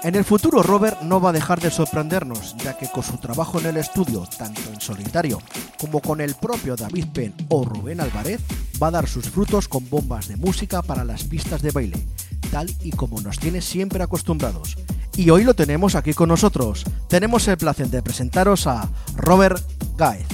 En 0.03 0.15
el 0.15 0.25
futuro 0.25 0.63
Robert 0.63 1.01
no 1.03 1.21
va 1.21 1.31
a 1.31 1.33
dejar 1.33 1.61
de 1.61 1.71
sorprendernos, 1.71 2.57
ya 2.59 2.77
que 2.77 2.89
con 2.89 3.03
su 3.03 3.17
trabajo 3.17 3.59
en 3.59 3.67
el 3.67 3.77
estudio, 3.79 4.25
tanto 4.37 4.61
en 4.73 4.81
solitario 4.81 5.41
como 5.81 6.01
con 6.01 6.21
el 6.21 6.35
propio 6.35 6.77
David 6.77 7.07
Penn 7.13 7.35
o 7.49 7.65
Rubén 7.65 8.01
Álvarez, 8.01 8.41
va 8.81 8.89
a 8.89 8.93
dar 8.93 9.09
sus 9.09 9.29
frutos 9.29 9.67
con 9.67 9.89
bombas 9.89 10.29
de 10.29 10.37
música 10.37 10.83
para 10.83 11.05
las 11.05 11.25
pistas 11.25 11.63
de 11.63 11.71
baile, 11.71 12.07
tal 12.51 12.71
y 12.83 12.91
como 12.91 13.21
nos 13.21 13.39
tiene 13.39 13.61
siempre 13.61 14.03
acostumbrados. 14.03 14.77
Y 15.17 15.31
hoy 15.31 15.43
lo 15.43 15.55
tenemos 15.55 15.97
aquí 15.97 16.15
con 16.15 16.29
nosotros. 16.29 16.85
Tenemos 17.09 17.49
el 17.49 17.57
placer 17.57 17.89
de 17.89 18.03
presentaros 18.03 18.69
a 18.69 18.89
Robert 19.17 19.61
Gaez. 19.97 20.27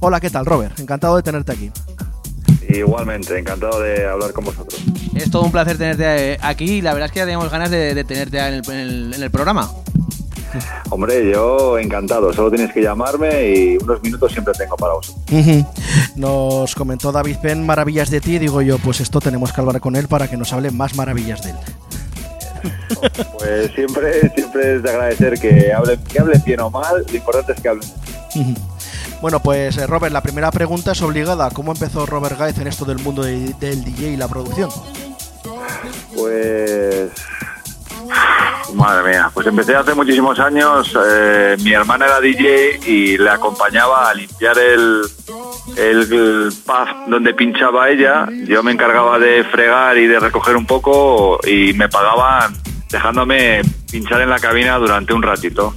Hola, 0.00 0.18
¿qué 0.18 0.30
tal 0.30 0.46
Robert? 0.46 0.80
Encantado 0.80 1.14
de 1.14 1.22
tenerte 1.22 1.52
aquí. 1.52 1.70
Igualmente, 2.78 3.38
encantado 3.38 3.80
de 3.80 4.06
hablar 4.06 4.32
con 4.32 4.44
vosotros. 4.44 4.82
Es 5.14 5.30
todo 5.30 5.42
un 5.42 5.52
placer 5.52 5.76
tenerte 5.76 6.38
aquí 6.40 6.74
y 6.74 6.82
la 6.82 6.94
verdad 6.94 7.06
es 7.06 7.12
que 7.12 7.18
ya 7.18 7.24
teníamos 7.24 7.50
ganas 7.50 7.70
de, 7.70 7.94
de 7.94 8.04
tenerte 8.04 8.38
en 8.38 8.54
el, 8.54 8.62
en, 8.66 8.78
el, 8.78 9.14
en 9.14 9.22
el, 9.22 9.30
programa. 9.30 9.70
Hombre, 10.90 11.30
yo 11.30 11.78
encantado, 11.78 12.32
solo 12.32 12.50
tienes 12.50 12.72
que 12.72 12.82
llamarme 12.82 13.48
y 13.48 13.76
unos 13.76 14.02
minutos 14.02 14.32
siempre 14.32 14.54
tengo 14.54 14.76
para 14.76 14.94
vosotros. 14.94 15.22
Nos 16.16 16.74
comentó 16.74 17.12
David 17.12 17.36
Penn 17.42 17.64
maravillas 17.64 18.10
de 18.10 18.20
ti, 18.20 18.38
digo 18.38 18.62
yo, 18.62 18.78
pues 18.78 19.00
esto 19.00 19.20
tenemos 19.20 19.52
que 19.52 19.60
hablar 19.60 19.80
con 19.80 19.96
él 19.96 20.08
para 20.08 20.28
que 20.28 20.36
nos 20.36 20.52
hable 20.52 20.70
más 20.70 20.94
maravillas 20.94 21.42
de 21.42 21.50
él. 21.50 21.56
Pues 23.38 23.72
siempre, 23.74 24.30
siempre 24.36 24.76
es 24.76 24.82
de 24.84 24.90
agradecer 24.90 25.34
que 25.40 25.72
hablen, 25.72 25.98
que 26.04 26.20
hablen 26.20 26.40
bien 26.44 26.60
o 26.60 26.70
mal, 26.70 27.04
lo 27.08 27.16
importante 27.16 27.52
es 27.52 27.60
que 27.60 27.68
hablen. 27.68 27.88
Bueno, 29.22 29.38
pues 29.38 29.76
eh, 29.76 29.86
Robert, 29.86 30.12
la 30.12 30.20
primera 30.20 30.50
pregunta 30.50 30.90
es 30.90 31.00
obligada. 31.00 31.48
¿Cómo 31.50 31.70
empezó 31.70 32.04
Robert 32.06 32.36
Gaez 32.36 32.58
en 32.58 32.66
esto 32.66 32.84
del 32.84 32.98
mundo 32.98 33.22
de, 33.22 33.54
del 33.60 33.84
DJ 33.84 34.14
y 34.14 34.16
la 34.16 34.26
producción? 34.26 34.68
Pues... 36.12 37.08
Madre 38.74 39.10
mía, 39.10 39.30
pues 39.32 39.46
empecé 39.46 39.76
hace 39.76 39.94
muchísimos 39.94 40.40
años. 40.40 40.92
Eh, 41.06 41.56
mi 41.62 41.72
hermana 41.72 42.06
era 42.06 42.20
DJ 42.20 42.80
y 42.84 43.16
le 43.16 43.30
acompañaba 43.30 44.10
a 44.10 44.14
limpiar 44.14 44.58
el, 44.58 45.02
el, 45.76 46.52
donde 47.06 47.32
pinchaba 47.34 47.90
ella. 47.90 48.26
Yo 48.48 48.64
me 48.64 48.72
encargaba 48.72 49.20
de 49.20 49.44
fregar 49.44 49.98
y 49.98 50.08
de 50.08 50.18
recoger 50.18 50.56
un 50.56 50.66
poco 50.66 51.38
y 51.46 51.74
me 51.74 51.88
pagaban 51.88 52.54
dejándome 52.90 53.62
pinchar 53.88 54.20
en 54.20 54.30
la 54.30 54.40
cabina 54.40 54.78
durante 54.78 55.14
un 55.14 55.22
ratito 55.22 55.74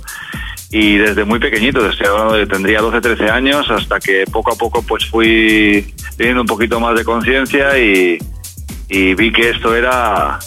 y 0.71 0.97
desde 0.97 1.25
muy 1.25 1.39
pequeñito, 1.39 1.83
desde 1.83 2.47
tendría 2.47 2.81
12, 2.81 3.01
13 3.01 3.29
años, 3.29 3.69
hasta 3.69 3.99
que 3.99 4.25
poco 4.31 4.53
a 4.53 4.55
poco 4.55 4.81
pues 4.81 5.05
fui 5.05 5.93
teniendo 6.17 6.41
un 6.41 6.47
poquito 6.47 6.79
más 6.79 6.95
de 6.97 7.05
conciencia 7.05 7.77
y, 7.77 8.17
y, 8.89 9.13
vi 9.13 9.31
que 9.31 9.51
esto 9.51 9.75
era 9.75 10.39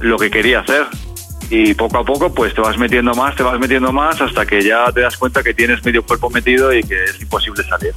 lo 0.00 0.18
que 0.18 0.30
quería 0.30 0.60
hacer. 0.60 0.86
Y 1.50 1.74
poco 1.74 1.98
a 1.98 2.04
poco 2.04 2.32
pues 2.32 2.54
te 2.54 2.62
vas 2.62 2.78
metiendo 2.78 3.14
más, 3.14 3.36
te 3.36 3.42
vas 3.42 3.60
metiendo 3.60 3.92
más, 3.92 4.20
hasta 4.20 4.46
que 4.46 4.62
ya 4.62 4.90
te 4.92 5.02
das 5.02 5.16
cuenta 5.16 5.42
que 5.42 5.52
tienes 5.52 5.84
medio 5.84 6.04
cuerpo 6.04 6.30
metido 6.30 6.72
y 6.72 6.82
que 6.82 7.04
es 7.04 7.20
imposible 7.20 7.62
salir. 7.64 7.92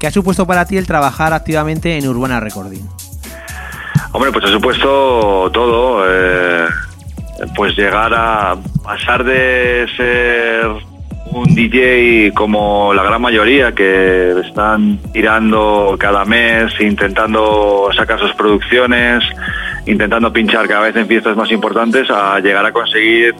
¿Qué 0.00 0.08
ha 0.08 0.10
supuesto 0.10 0.46
para 0.46 0.66
ti 0.66 0.76
el 0.76 0.86
trabajar 0.86 1.32
activamente 1.32 1.96
en 1.96 2.06
Urbana 2.06 2.40
Recording? 2.40 2.86
Hombre, 4.12 4.32
pues 4.32 4.44
ha 4.44 4.48
supuesto 4.48 5.50
todo. 5.52 6.04
Eh 6.06 6.85
pues 7.54 7.76
llegar 7.76 8.12
a 8.14 8.56
pasar 8.82 9.24
de 9.24 9.86
ser 9.96 10.66
un 11.32 11.54
DJ 11.54 12.32
como 12.34 12.94
la 12.94 13.02
gran 13.02 13.20
mayoría 13.20 13.72
que 13.72 14.40
están 14.40 14.98
tirando 15.12 15.96
cada 15.98 16.24
mes, 16.24 16.72
intentando 16.80 17.90
sacar 17.94 18.18
sus 18.18 18.32
producciones, 18.34 19.22
intentando 19.86 20.32
pinchar 20.32 20.66
cada 20.66 20.82
vez 20.82 20.96
en 20.96 21.06
fiestas 21.06 21.36
más 21.36 21.50
importantes, 21.50 22.08
a 22.10 22.40
llegar 22.40 22.64
a 22.64 22.72
conseguir 22.72 23.34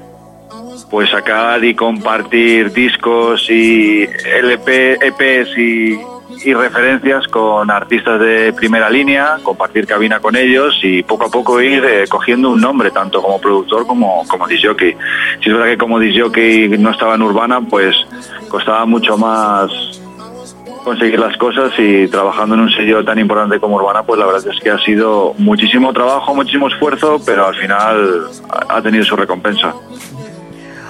pues 0.90 1.10
sacar 1.10 1.64
y 1.64 1.74
compartir 1.74 2.72
discos 2.72 3.50
y 3.50 4.02
LP, 4.02 4.98
EPs 5.06 5.58
y 5.58 5.98
y 6.44 6.54
referencias 6.54 7.26
con 7.28 7.70
artistas 7.70 8.20
de 8.20 8.52
primera 8.52 8.90
línea, 8.90 9.38
compartir 9.42 9.86
cabina 9.86 10.20
con 10.20 10.36
ellos 10.36 10.78
y 10.82 11.02
poco 11.02 11.26
a 11.26 11.30
poco 11.30 11.60
ir 11.60 11.84
eh, 11.84 12.04
cogiendo 12.08 12.50
un 12.50 12.60
nombre, 12.60 12.90
tanto 12.90 13.22
como 13.22 13.40
productor 13.40 13.86
como, 13.86 14.26
como 14.28 14.46
disjockey. 14.46 14.96
Si 15.42 15.48
es 15.48 15.54
verdad 15.54 15.70
que 15.70 15.78
como 15.78 15.98
disjockey 15.98 16.68
no 16.78 16.90
estaba 16.90 17.14
en 17.14 17.22
Urbana, 17.22 17.60
pues 17.60 17.96
costaba 18.48 18.84
mucho 18.86 19.16
más 19.16 19.70
conseguir 20.86 21.18
las 21.18 21.36
cosas 21.36 21.72
y 21.78 22.06
trabajando 22.06 22.54
en 22.54 22.60
un 22.60 22.70
sello 22.70 23.04
tan 23.04 23.18
importante 23.18 23.58
como 23.58 23.74
Urbana, 23.74 24.04
pues 24.04 24.20
la 24.20 24.26
verdad 24.26 24.46
es 24.46 24.60
que 24.60 24.70
ha 24.70 24.78
sido 24.78 25.34
muchísimo 25.36 25.92
trabajo, 25.92 26.32
muchísimo 26.32 26.68
esfuerzo, 26.68 27.20
pero 27.26 27.48
al 27.48 27.56
final 27.56 28.28
ha 28.68 28.80
tenido 28.80 29.04
su 29.04 29.16
recompensa. 29.16 29.74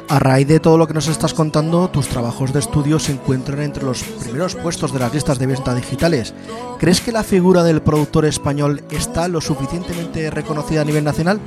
A 0.08 0.20
raíz 0.20 0.46
de 0.46 0.60
todo 0.60 0.78
lo 0.78 0.86
que 0.86 0.94
nos 0.94 1.08
estás 1.08 1.34
contando, 1.34 1.88
tus 1.88 2.06
trabajos 2.08 2.52
de 2.52 2.60
estudio 2.60 3.00
se 3.00 3.10
encuentran 3.10 3.60
entre 3.60 3.82
los 3.82 4.04
primeros 4.04 4.54
puestos 4.54 4.92
de 4.92 5.00
las 5.00 5.12
listas 5.12 5.40
de 5.40 5.46
venta 5.46 5.74
digitales. 5.74 6.32
¿Crees 6.78 7.00
que 7.00 7.10
la 7.10 7.24
figura 7.24 7.64
del 7.64 7.82
productor 7.82 8.24
español 8.24 8.82
está 8.90 9.26
lo 9.26 9.40
suficientemente 9.40 10.30
reconocida 10.30 10.82
a 10.82 10.84
nivel 10.84 11.02
nacional? 11.02 11.40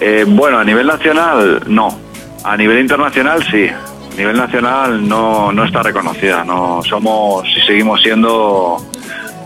Eh, 0.00 0.24
bueno, 0.28 0.58
a 0.58 0.64
nivel 0.64 0.86
nacional 0.86 1.60
no. 1.66 1.98
A 2.44 2.56
nivel 2.56 2.78
internacional 2.78 3.42
sí. 3.50 3.66
A 3.68 4.16
nivel 4.16 4.36
nacional 4.36 5.08
no, 5.08 5.50
no 5.52 5.64
está 5.64 5.82
reconocida. 5.82 6.44
No 6.44 6.82
somos 6.88 7.48
y 7.48 7.66
seguimos 7.66 8.00
siendo 8.00 8.76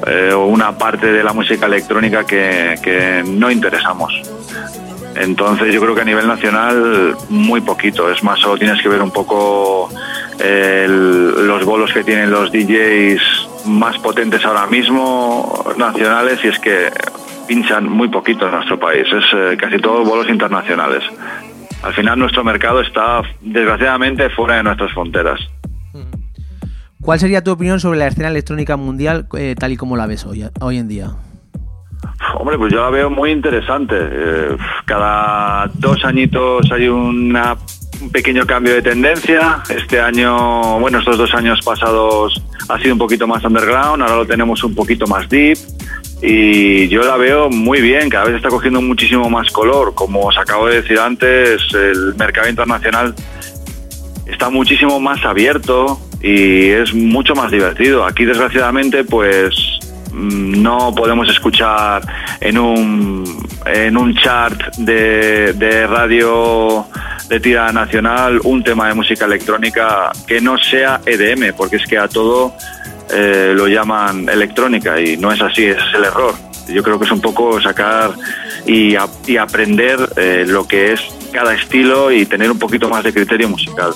eh, 0.06 0.34
una 0.34 0.76
parte 0.76 1.10
de 1.10 1.24
la 1.24 1.32
música 1.32 1.64
electrónica 1.64 2.24
que, 2.24 2.74
que 2.82 3.24
no 3.26 3.50
interesamos. 3.50 4.12
Entonces 5.14 5.74
yo 5.74 5.80
creo 5.80 5.94
que 5.94 6.00
a 6.00 6.04
nivel 6.04 6.26
nacional 6.26 7.16
muy 7.28 7.60
poquito, 7.60 8.10
es 8.10 8.22
más, 8.22 8.40
solo 8.40 8.56
tienes 8.58 8.80
que 8.82 8.88
ver 8.88 9.02
un 9.02 9.10
poco 9.10 9.90
el, 10.38 11.46
los 11.46 11.64
bolos 11.64 11.92
que 11.92 12.02
tienen 12.02 12.30
los 12.30 12.50
DJs 12.50 13.66
más 13.66 13.98
potentes 13.98 14.44
ahora 14.44 14.66
mismo, 14.66 15.64
nacionales, 15.76 16.38
y 16.44 16.48
es 16.48 16.58
que 16.58 16.90
pinchan 17.46 17.88
muy 17.88 18.08
poquito 18.08 18.46
en 18.46 18.52
nuestro 18.52 18.78
país, 18.78 19.06
es 19.12 19.24
eh, 19.34 19.56
casi 19.58 19.78
todos 19.78 20.08
bolos 20.08 20.28
internacionales. 20.28 21.02
Al 21.82 21.92
final 21.94 22.18
nuestro 22.18 22.44
mercado 22.44 22.80
está 22.80 23.22
desgraciadamente 23.40 24.30
fuera 24.30 24.56
de 24.56 24.62
nuestras 24.62 24.92
fronteras. 24.92 25.40
¿Cuál 27.00 27.18
sería 27.18 27.42
tu 27.42 27.50
opinión 27.50 27.80
sobre 27.80 27.98
la 27.98 28.06
escena 28.06 28.28
electrónica 28.28 28.76
mundial 28.76 29.26
eh, 29.36 29.56
tal 29.58 29.72
y 29.72 29.76
como 29.76 29.96
la 29.96 30.06
ves 30.06 30.24
hoy, 30.24 30.48
hoy 30.60 30.78
en 30.78 30.86
día? 30.86 31.10
Hombre, 32.42 32.58
pues 32.58 32.72
yo 32.72 32.80
la 32.80 32.90
veo 32.90 33.08
muy 33.08 33.30
interesante. 33.30 33.94
Eh, 33.96 34.56
cada 34.84 35.70
dos 35.74 36.04
añitos 36.04 36.72
hay 36.72 36.88
una, 36.88 37.56
un 38.00 38.10
pequeño 38.10 38.44
cambio 38.46 38.74
de 38.74 38.82
tendencia. 38.82 39.62
Este 39.68 40.00
año, 40.00 40.80
bueno, 40.80 40.98
estos 40.98 41.16
dos 41.16 41.32
años 41.34 41.60
pasados 41.64 42.42
ha 42.68 42.80
sido 42.80 42.94
un 42.94 42.98
poquito 42.98 43.28
más 43.28 43.44
underground, 43.44 44.02
ahora 44.02 44.16
lo 44.16 44.26
tenemos 44.26 44.64
un 44.64 44.74
poquito 44.74 45.06
más 45.06 45.28
deep. 45.28 45.56
Y 46.20 46.88
yo 46.88 47.04
la 47.04 47.16
veo 47.16 47.48
muy 47.48 47.80
bien, 47.80 48.10
cada 48.10 48.24
vez 48.24 48.34
está 48.34 48.48
cogiendo 48.48 48.82
muchísimo 48.82 49.30
más 49.30 49.52
color. 49.52 49.94
Como 49.94 50.26
os 50.26 50.36
acabo 50.36 50.66
de 50.66 50.82
decir 50.82 50.98
antes, 50.98 51.62
el 51.72 52.16
mercado 52.16 52.48
internacional 52.48 53.14
está 54.26 54.50
muchísimo 54.50 54.98
más 54.98 55.24
abierto 55.24 56.00
y 56.20 56.70
es 56.70 56.92
mucho 56.92 57.36
más 57.36 57.52
divertido. 57.52 58.04
Aquí, 58.04 58.24
desgraciadamente, 58.24 59.04
pues 59.04 59.78
no 60.12 60.94
podemos 60.94 61.28
escuchar 61.28 62.02
en 62.40 62.58
un, 62.58 63.24
en 63.66 63.96
un 63.96 64.14
chart 64.14 64.76
de, 64.76 65.52
de 65.54 65.86
radio 65.86 66.86
de 67.28 67.40
tira 67.40 67.72
nacional 67.72 68.40
un 68.44 68.62
tema 68.62 68.88
de 68.88 68.94
música 68.94 69.24
electrónica 69.24 70.12
que 70.26 70.40
no 70.40 70.58
sea 70.58 71.00
EDM, 71.06 71.54
porque 71.56 71.76
es 71.76 71.86
que 71.86 71.96
a 71.96 72.08
todo 72.08 72.54
eh, 73.10 73.52
lo 73.56 73.68
llaman 73.68 74.28
electrónica 74.28 75.00
y 75.00 75.16
no 75.16 75.32
es 75.32 75.40
así, 75.40 75.64
ese 75.64 75.80
es 75.80 75.94
el 75.94 76.04
error. 76.04 76.34
Yo 76.68 76.82
creo 76.82 76.98
que 76.98 77.04
es 77.04 77.10
un 77.10 77.20
poco 77.20 77.60
sacar 77.60 78.12
y, 78.66 78.94
y 79.26 79.36
aprender 79.36 79.98
eh, 80.16 80.44
lo 80.46 80.66
que 80.66 80.92
es 80.92 81.00
cada 81.32 81.54
estilo 81.54 82.12
y 82.12 82.26
tener 82.26 82.50
un 82.50 82.58
poquito 82.58 82.88
más 82.88 83.02
de 83.04 83.12
criterio 83.12 83.48
musical. 83.48 83.92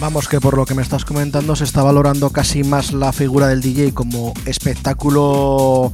Vamos, 0.00 0.28
que 0.28 0.40
por 0.40 0.56
lo 0.56 0.64
que 0.64 0.74
me 0.74 0.80
estás 0.80 1.04
comentando 1.04 1.54
se 1.54 1.64
está 1.64 1.82
valorando 1.82 2.30
casi 2.30 2.64
más 2.64 2.94
la 2.94 3.12
figura 3.12 3.48
del 3.48 3.60
DJ 3.60 3.92
como 3.92 4.32
espectáculo 4.46 5.92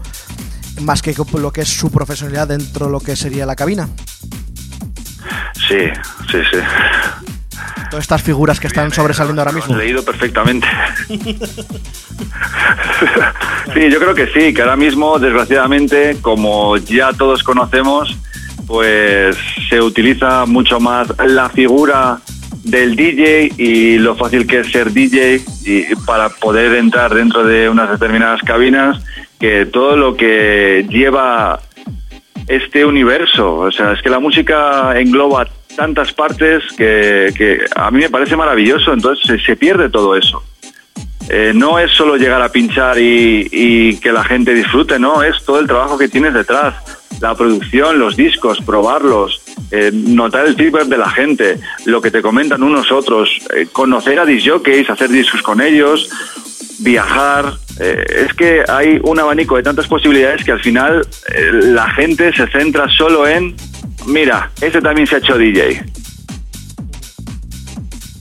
más 0.83 1.03
que 1.03 1.13
lo 1.39 1.53
que 1.53 1.63
es 1.63 1.69
su 1.69 1.91
profesionalidad 1.91 2.47
dentro 2.47 2.87
de 2.87 2.93
lo 2.93 3.01
que 3.01 3.17
sería 3.17 3.47
la 3.47 3.57
cabina. 3.57 3.89
Sí, 5.55 5.79
sí, 6.31 6.39
sí. 6.53 6.59
Todas 7.91 8.05
estas 8.05 8.23
figuras 8.23 8.61
que 8.61 8.69
están 8.69 8.93
sobresaliendo 8.93 9.43
ahora 9.43 9.51
Lo 9.51 9.59
mismo. 9.59 9.75
has 9.75 9.81
leído 9.81 10.05
perfectamente. 10.05 10.69
Sí, 13.75 13.91
yo 13.91 13.99
creo 13.99 14.15
que 14.15 14.29
sí, 14.29 14.55
que 14.55 14.63
ahora 14.63 14.77
mismo, 14.77 15.19
desgraciadamente, 15.19 16.17
como 16.23 16.77
ya 16.79 17.13
todos 17.13 17.43
conocemos, 17.43 18.17
pues 18.67 19.37
se 19.69 19.83
utiliza 19.83 20.47
mucho 20.47 20.81
más 20.81 21.09
la 21.27 21.51
figura 21.51 22.21
del 22.67 22.97
DJ 22.97 23.53
y 23.57 23.99
lo 23.99 24.17
fácil 24.17 24.47
que 24.47 24.61
es 24.61 24.71
ser 24.71 24.93
DJ 24.93 25.41
y 25.65 25.95
para 26.05 26.29
poder 26.29 26.75
entrar 26.75 27.15
dentro 27.15 27.45
de 27.45 27.69
unas 27.69 27.91
determinadas 27.91 28.43
cabinas, 28.43 29.03
que 29.39 29.67
todo 29.67 29.97
lo 29.97 30.17
que 30.17 30.85
lleva 30.89 31.61
este 32.49 32.85
universo. 32.85 33.57
O 33.57 33.73
sea, 33.73 33.93
es 33.93 34.03
que 34.03 34.11
la 34.11 34.19
música 34.19 34.99
engloba 34.99 35.49
tantas 35.77 36.13
partes 36.13 36.65
que, 36.77 37.65
a 37.75 37.91
mí 37.91 38.01
me 38.01 38.11
parece 38.11 38.37
maravilloso, 38.37 38.93
entonces 38.93 39.25
se, 39.27 39.39
se 39.39 39.57
pierde 39.57 39.89
todo 39.89 40.17
eso. 40.17 40.43
Eh, 41.29 41.53
no 41.55 41.79
es 41.79 41.91
solo 41.91 42.17
llegar 42.17 42.41
a 42.41 42.51
pinchar 42.51 42.99
y, 42.99 43.49
y 43.51 43.99
que 43.99 44.13
la 44.13 44.25
gente 44.25 44.55
disfrute, 44.55 44.99
no, 44.99 45.23
es 45.23 45.45
todo 45.45 45.59
el 45.59 45.67
trabajo 45.67 45.99
que 45.99 46.09
tienes 46.09 46.35
detrás, 46.35 46.75
la 47.21 47.35
producción, 47.35 47.99
los 47.99 48.17
discos, 48.17 48.61
probarlos, 48.61 49.43
eh, 49.71 49.91
notar 49.93 50.47
el 50.47 50.55
feedback 50.55 50.85
de 50.85 50.99
la 50.99 51.11
gente, 51.11 51.59
lo 51.85 52.01
que 52.01 52.11
te 52.11 52.23
comentan 52.23 52.63
unos 52.63 52.93
otros, 52.93 53.31
eh, 53.55 53.67
conocer 53.73 54.19
a 54.19 54.25
disjockeys, 54.25 54.89
hacer 54.91 55.09
discos 55.09 55.43
con 55.43 55.61
ellos, 55.61 56.09
viajar. 56.79 57.55
eh, 57.79 58.25
es 58.27 58.33
que 58.33 58.65
hay 58.67 58.99
un 59.03 59.19
abanico 59.19 59.57
de 59.57 59.63
tantas 59.63 59.87
posibilidades 59.87 60.45
que 60.45 60.53
al 60.53 60.61
final 60.61 61.07
eh, 61.35 61.51
la 61.53 61.91
gente 61.91 62.33
se 62.33 62.47
centra 62.49 62.89
solo 62.89 63.27
en, 63.27 63.55
mira, 64.07 64.51
ese 64.61 64.81
también 64.81 65.07
se 65.07 65.17
ha 65.17 65.19
hecho 65.19 65.37
DJ. 65.37 65.85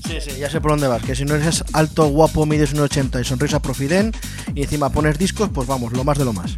Sí, 0.08 0.20
sí, 0.22 0.40
ya 0.40 0.50
sé 0.50 0.62
por 0.62 0.72
dónde 0.72 0.88
vas. 0.88 1.04
Que 1.04 1.16
si 1.16 1.26
no 1.26 1.36
eres 1.36 1.64
alto, 1.74 2.06
guapo, 2.06 2.46
mides 2.46 2.74
un 2.74 2.82
80 2.82 3.22
y 3.22 3.24
sonrisa 3.24 3.62
profiden 3.62 4.12
y 4.54 4.64
encima 4.64 4.90
pones 4.90 5.18
discos, 5.18 5.50
pues 5.54 5.68
vamos, 5.68 5.94
lo 5.94 6.04
más 6.04 6.18
de 6.18 6.26
lo 6.26 6.34
más. 6.34 6.56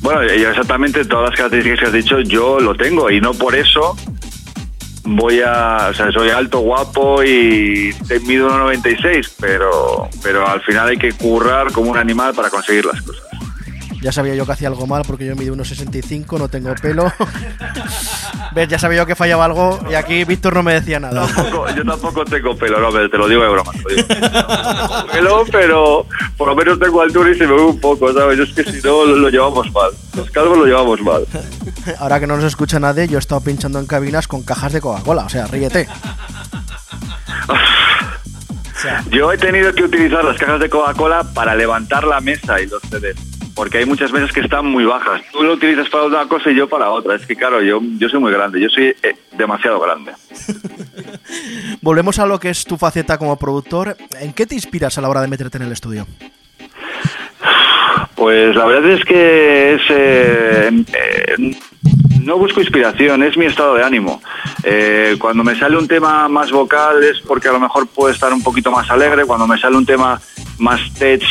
Bueno, 0.00 0.22
exactamente 0.22 1.04
todas 1.04 1.30
las 1.30 1.36
características 1.36 1.80
que 1.80 1.86
has 1.86 1.92
dicho 1.92 2.20
yo 2.20 2.60
lo 2.60 2.74
tengo 2.74 3.10
y 3.10 3.20
no 3.20 3.32
por 3.32 3.54
eso 3.54 3.96
voy 5.06 5.40
a, 5.40 5.88
o 5.90 5.94
sea, 5.94 6.10
soy 6.12 6.30
alto, 6.30 6.60
guapo 6.60 7.22
y 7.22 7.94
mido 8.26 8.50
1,96, 8.50 9.32
pero, 9.40 10.08
pero 10.22 10.46
al 10.46 10.60
final 10.62 10.88
hay 10.88 10.96
que 10.96 11.12
currar 11.12 11.72
como 11.72 11.90
un 11.90 11.98
animal 11.98 12.34
para 12.34 12.50
conseguir 12.50 12.84
las 12.84 13.00
cosas. 13.02 13.25
Ya 14.06 14.12
sabía 14.12 14.36
yo 14.36 14.46
que 14.46 14.52
hacía 14.52 14.68
algo 14.68 14.86
mal 14.86 15.02
porque 15.04 15.26
yo 15.26 15.34
mido 15.34 15.52
unos 15.52 15.66
65, 15.66 16.38
no 16.38 16.48
tengo 16.48 16.72
pelo. 16.76 17.12
¿Ves? 18.54 18.68
Ya 18.68 18.78
sabía 18.78 18.98
yo 18.98 19.06
que 19.06 19.16
fallaba 19.16 19.44
algo 19.46 19.80
y 19.90 19.94
aquí 19.94 20.22
Víctor 20.22 20.54
no 20.54 20.62
me 20.62 20.74
decía 20.74 21.00
nada. 21.00 21.26
Tampoco- 21.26 21.68
yo 21.74 21.84
tampoco 21.84 22.24
tengo 22.24 22.56
pelo, 22.56 22.78
no, 22.78 22.92
pero 22.92 23.10
te 23.10 23.18
lo 23.18 23.28
digo 23.28 23.42
de 23.42 23.48
broma. 23.48 23.72
te 23.72 23.94
digo. 23.96 24.06
No 24.08 25.06
pelo, 25.10 25.44
pero 25.50 26.06
por 26.36 26.46
lo 26.46 26.54
menos 26.54 26.78
tengo 26.78 27.02
altura 27.02 27.32
y 27.32 27.34
se 27.34 27.48
me 27.48 27.54
ve 27.54 27.62
un 27.62 27.80
poco, 27.80 28.12
¿sabes? 28.12 28.38
Es 28.38 28.54
que 28.54 28.62
si 28.70 28.80
no 28.86 29.04
lo, 29.06 29.16
lo 29.16 29.28
llevamos 29.28 29.72
mal. 29.72 29.90
Los 30.14 30.30
calvos 30.30 30.56
lo 30.58 30.66
llevamos 30.66 31.00
mal. 31.02 31.26
Ahora 31.98 32.20
que 32.20 32.28
no 32.28 32.36
nos 32.36 32.44
escucha 32.44 32.78
nadie, 32.78 33.08
yo 33.08 33.16
he 33.16 33.18
estado 33.18 33.40
pinchando 33.40 33.80
en 33.80 33.86
cabinas 33.86 34.28
con 34.28 34.44
cajas 34.44 34.72
de 34.72 34.80
Coca-Cola, 34.80 35.24
o 35.24 35.28
sea, 35.28 35.48
ríete. 35.48 35.88
Yo 39.10 39.32
he 39.32 39.38
tenido 39.38 39.72
que 39.74 39.82
utilizar 39.82 40.24
las 40.24 40.36
cajas 40.38 40.60
de 40.60 40.70
Coca-Cola 40.70 41.24
para 41.34 41.56
levantar 41.56 42.04
la 42.04 42.20
mesa 42.20 42.60
y 42.60 42.66
los 42.68 42.80
CDs. 42.82 43.16
Porque 43.56 43.78
hay 43.78 43.86
muchas 43.86 44.12
mesas 44.12 44.30
que 44.32 44.40
están 44.40 44.66
muy 44.66 44.84
bajas. 44.84 45.22
Tú 45.32 45.42
lo 45.42 45.54
utilizas 45.54 45.88
para 45.88 46.04
una 46.04 46.28
cosa 46.28 46.50
y 46.50 46.54
yo 46.54 46.68
para 46.68 46.90
otra. 46.90 47.16
Es 47.16 47.26
que 47.26 47.34
claro, 47.34 47.62
yo, 47.62 47.80
yo 47.98 48.08
soy 48.08 48.20
muy 48.20 48.30
grande. 48.30 48.60
Yo 48.60 48.68
soy 48.68 48.94
eh, 49.02 49.16
demasiado 49.32 49.80
grande. 49.80 50.12
Volvemos 51.80 52.18
a 52.18 52.26
lo 52.26 52.38
que 52.38 52.50
es 52.50 52.64
tu 52.64 52.76
faceta 52.76 53.16
como 53.16 53.36
productor. 53.38 53.96
¿En 54.20 54.34
qué 54.34 54.46
te 54.46 54.54
inspiras 54.54 54.98
a 54.98 55.00
la 55.00 55.08
hora 55.08 55.22
de 55.22 55.28
meterte 55.28 55.56
en 55.56 55.64
el 55.64 55.72
estudio? 55.72 56.06
Pues 58.14 58.56
la 58.56 58.66
verdad 58.66 58.90
es 58.90 59.04
que 59.04 59.74
es, 59.74 59.82
eh, 59.90 60.70
eh, 60.92 61.56
no 62.22 62.38
busco 62.38 62.60
inspiración, 62.60 63.22
es 63.22 63.36
mi 63.36 63.46
estado 63.46 63.74
de 63.74 63.84
ánimo. 63.84 64.22
Eh, 64.64 65.16
cuando 65.18 65.44
me 65.44 65.54
sale 65.54 65.76
un 65.76 65.86
tema 65.86 66.28
más 66.28 66.50
vocal 66.50 67.04
es 67.04 67.20
porque 67.20 67.48
a 67.48 67.52
lo 67.52 67.60
mejor 67.60 67.86
puedo 67.86 68.12
estar 68.12 68.32
un 68.32 68.42
poquito 68.42 68.70
más 68.70 68.90
alegre. 68.90 69.26
Cuando 69.26 69.46
me 69.46 69.58
sale 69.58 69.76
un 69.76 69.86
tema 69.86 70.20
más 70.58 70.80
tech 70.94 71.22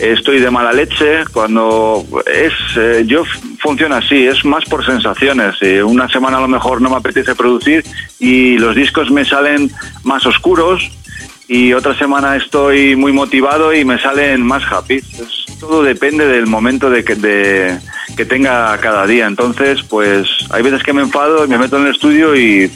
estoy 0.00 0.40
de 0.40 0.50
mala 0.50 0.72
leche. 0.72 1.24
Cuando 1.32 2.04
es 2.32 2.52
eh, 2.76 3.04
yo 3.06 3.24
funciona 3.58 3.98
así, 3.98 4.26
es 4.26 4.44
más 4.44 4.64
por 4.64 4.84
sensaciones. 4.84 5.56
Eh, 5.60 5.82
una 5.82 6.08
semana 6.08 6.38
a 6.38 6.40
lo 6.40 6.48
mejor 6.48 6.80
no 6.80 6.90
me 6.90 6.96
apetece 6.96 7.34
producir 7.34 7.84
y 8.18 8.58
los 8.58 8.74
discos 8.74 9.10
me 9.10 9.24
salen 9.24 9.70
más 10.04 10.24
oscuros 10.26 10.90
y 11.48 11.72
otra 11.72 11.96
semana 11.98 12.36
estoy 12.36 12.94
muy 12.96 13.12
motivado 13.12 13.74
y 13.74 13.84
me 13.84 13.98
salen 14.00 14.42
más 14.42 14.62
happy. 14.70 14.96
Es- 14.96 15.46
todo 15.60 15.82
depende 15.82 16.26
del 16.26 16.46
momento 16.46 16.88
de 16.88 17.04
que, 17.04 17.14
de- 17.16 17.78
que 18.16 18.24
tenga 18.24 18.78
cada 18.78 19.06
día. 19.06 19.26
Entonces, 19.26 19.82
pues 19.82 20.26
hay 20.50 20.62
veces 20.62 20.82
que 20.82 20.94
me 20.94 21.02
enfado 21.02 21.44
y 21.44 21.48
me 21.48 21.58
meto 21.58 21.76
en 21.76 21.86
el 21.86 21.92
estudio 21.92 22.34
y 22.34 22.70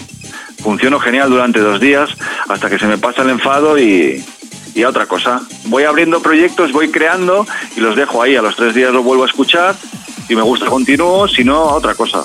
funciono 0.62 0.99
genial 1.01 1.31
durante 1.31 1.61
dos 1.61 1.81
días 1.81 2.11
hasta 2.49 2.68
que 2.68 2.79
se 2.79 2.87
me 2.87 2.99
pasa 2.99 3.22
el 3.22 3.31
enfado 3.31 3.79
y, 3.79 4.22
y 4.75 4.83
a 4.83 4.89
otra 4.89 5.07
cosa. 5.07 5.41
Voy 5.66 5.85
abriendo 5.85 6.20
proyectos, 6.20 6.72
voy 6.72 6.91
creando 6.91 7.47
y 7.77 7.81
los 7.81 7.97
dejo 7.97 8.22
ahí. 8.22 8.37
A 8.37 8.43
los 8.43 8.57
tres 8.57 8.75
días 8.75 8.93
lo 8.93 9.03
vuelvo 9.03 9.25
a 9.25 9.27
escuchar. 9.27 9.74
Si 10.27 10.35
me 10.35 10.43
gusta, 10.43 10.66
continúo. 10.66 11.28
Si 11.28 11.44
no, 11.44 11.57
a 11.57 11.74
otra 11.74 11.94
cosa. 11.94 12.24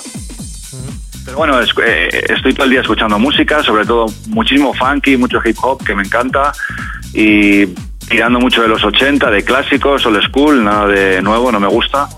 Pero 1.24 1.36
bueno, 1.36 1.60
es- 1.60 1.70
eh, 1.84 2.08
estoy 2.30 2.54
todo 2.54 2.64
el 2.64 2.70
día 2.70 2.80
escuchando 2.80 3.18
música, 3.18 3.62
sobre 3.62 3.84
todo 3.84 4.06
muchísimo 4.28 4.72
funky, 4.74 5.16
mucho 5.16 5.38
hip 5.44 5.56
hop 5.62 5.84
que 5.84 5.94
me 5.94 6.02
encanta 6.02 6.52
y 7.12 7.66
tirando 8.08 8.40
mucho 8.40 8.62
de 8.62 8.68
los 8.68 8.82
80, 8.82 9.30
de 9.30 9.44
clásicos, 9.44 10.04
old 10.06 10.20
school, 10.26 10.64
nada 10.64 10.86
de 10.88 11.22
nuevo, 11.22 11.52
no 11.52 11.60
me 11.60 11.68
gusta. 11.68 12.08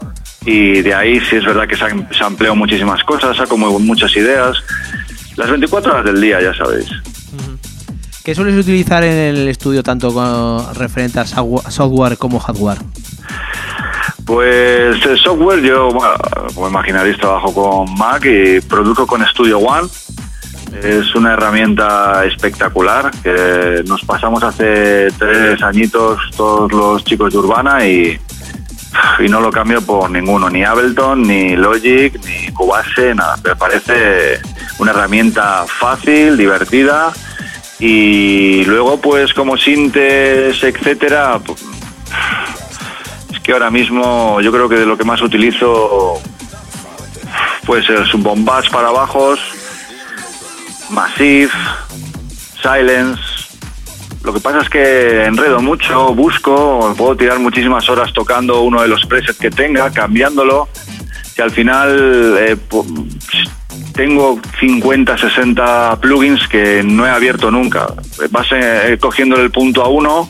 Y 0.47 0.81
de 0.81 0.94
ahí 0.94 1.20
sí 1.28 1.36
es 1.36 1.44
verdad 1.44 1.69
que 1.69 1.77
sam- 1.77 2.06
sampleo 2.16 2.55
muchísimas 2.56 3.02
cosas, 3.05 3.36
saco 3.36 3.56
muy- 3.59 3.82
muchas 3.82 4.15
ideas. 4.16 4.56
Las 5.36 5.51
24 5.51 5.93
horas 5.93 6.05
del 6.05 6.20
día, 6.20 6.40
ya 6.40 6.55
sabéis. 6.55 6.86
¿Qué 8.24 8.35
sueles 8.36 8.55
utilizar 8.57 9.03
en 9.03 9.12
el 9.36 9.49
estudio 9.49 9.82
tanto 9.82 10.12
con 10.15 10.74
referente 10.74 11.19
a 11.19 11.24
software- 11.27 12.16
como 12.19 12.39
hardware? 12.39 12.78
Pues 14.24 15.05
el 15.05 15.19
software, 15.19 15.61
yo, 15.61 15.89
como 16.55 16.69
imaginaréis, 16.69 17.19
trabajo 17.19 17.53
con 17.53 17.93
Mac 17.99 18.24
y 18.24 18.61
produzco 18.61 19.07
con 19.07 19.27
Studio 19.27 19.59
One. 19.59 19.89
Es 20.82 21.15
una 21.16 21.32
herramienta 21.35 22.24
espectacular 22.24 23.11
que 23.23 23.82
nos 23.86 24.03
pasamos 24.05 24.43
hace 24.44 25.09
tres 25.19 25.61
añitos 25.62 26.19
todos 26.36 26.73
los 26.73 27.05
chicos 27.05 27.32
de 27.32 27.39
Urbana 27.40 27.85
y, 27.85 28.19
y 29.19 29.28
no 29.28 29.40
lo 29.40 29.51
cambio 29.51 29.82
por 29.82 30.09
ninguno, 30.11 30.49
ni 30.49 30.62
Ableton, 30.65 31.23
ni 31.23 31.57
Logic, 31.57 32.19
ni 32.24 32.53
Cubase, 32.53 33.15
nada. 33.16 33.36
Me 33.44 33.57
parece 33.57 34.40
una 34.78 34.93
herramienta 34.93 35.65
fácil, 35.66 36.36
divertida 36.39 37.12
y 37.84 38.64
luego 38.64 39.00
pues 39.00 39.34
como 39.34 39.56
sintes, 39.56 40.62
etcétera, 40.62 41.40
pues, 41.44 41.64
es 43.32 43.40
que 43.40 43.52
ahora 43.52 43.72
mismo 43.72 44.40
yo 44.40 44.52
creo 44.52 44.68
que 44.68 44.76
de 44.76 44.86
lo 44.86 44.96
que 44.96 45.02
más 45.02 45.20
utilizo 45.20 46.14
pues 47.66 47.90
es 47.90 48.14
un 48.14 48.22
bombas 48.22 48.68
para 48.68 48.92
bajos, 48.92 49.40
Massive, 50.90 51.50
Silence. 52.62 53.20
Lo 54.22 54.32
que 54.32 54.38
pasa 54.38 54.60
es 54.60 54.68
que 54.68 55.24
enredo 55.24 55.60
mucho, 55.60 56.14
busco, 56.14 56.94
puedo 56.96 57.16
tirar 57.16 57.40
muchísimas 57.40 57.88
horas 57.88 58.12
tocando 58.12 58.60
uno 58.60 58.80
de 58.80 58.86
los 58.86 59.04
presets 59.06 59.40
que 59.40 59.50
tenga, 59.50 59.90
cambiándolo, 59.90 60.68
que 61.34 61.42
al 61.42 61.50
final 61.50 62.36
eh, 62.38 62.56
tengo 63.93 64.40
50, 64.60 65.19
60 65.19 65.98
plugins 66.01 66.48
que 66.48 66.82
no 66.82 67.06
he 67.06 67.10
abierto 67.10 67.51
nunca. 67.51 67.86
Vas 68.31 68.48
eh, 68.52 68.97
cogiendo 69.01 69.36
el 69.36 69.51
punto 69.51 69.82
a 69.82 69.89
uno 69.89 70.28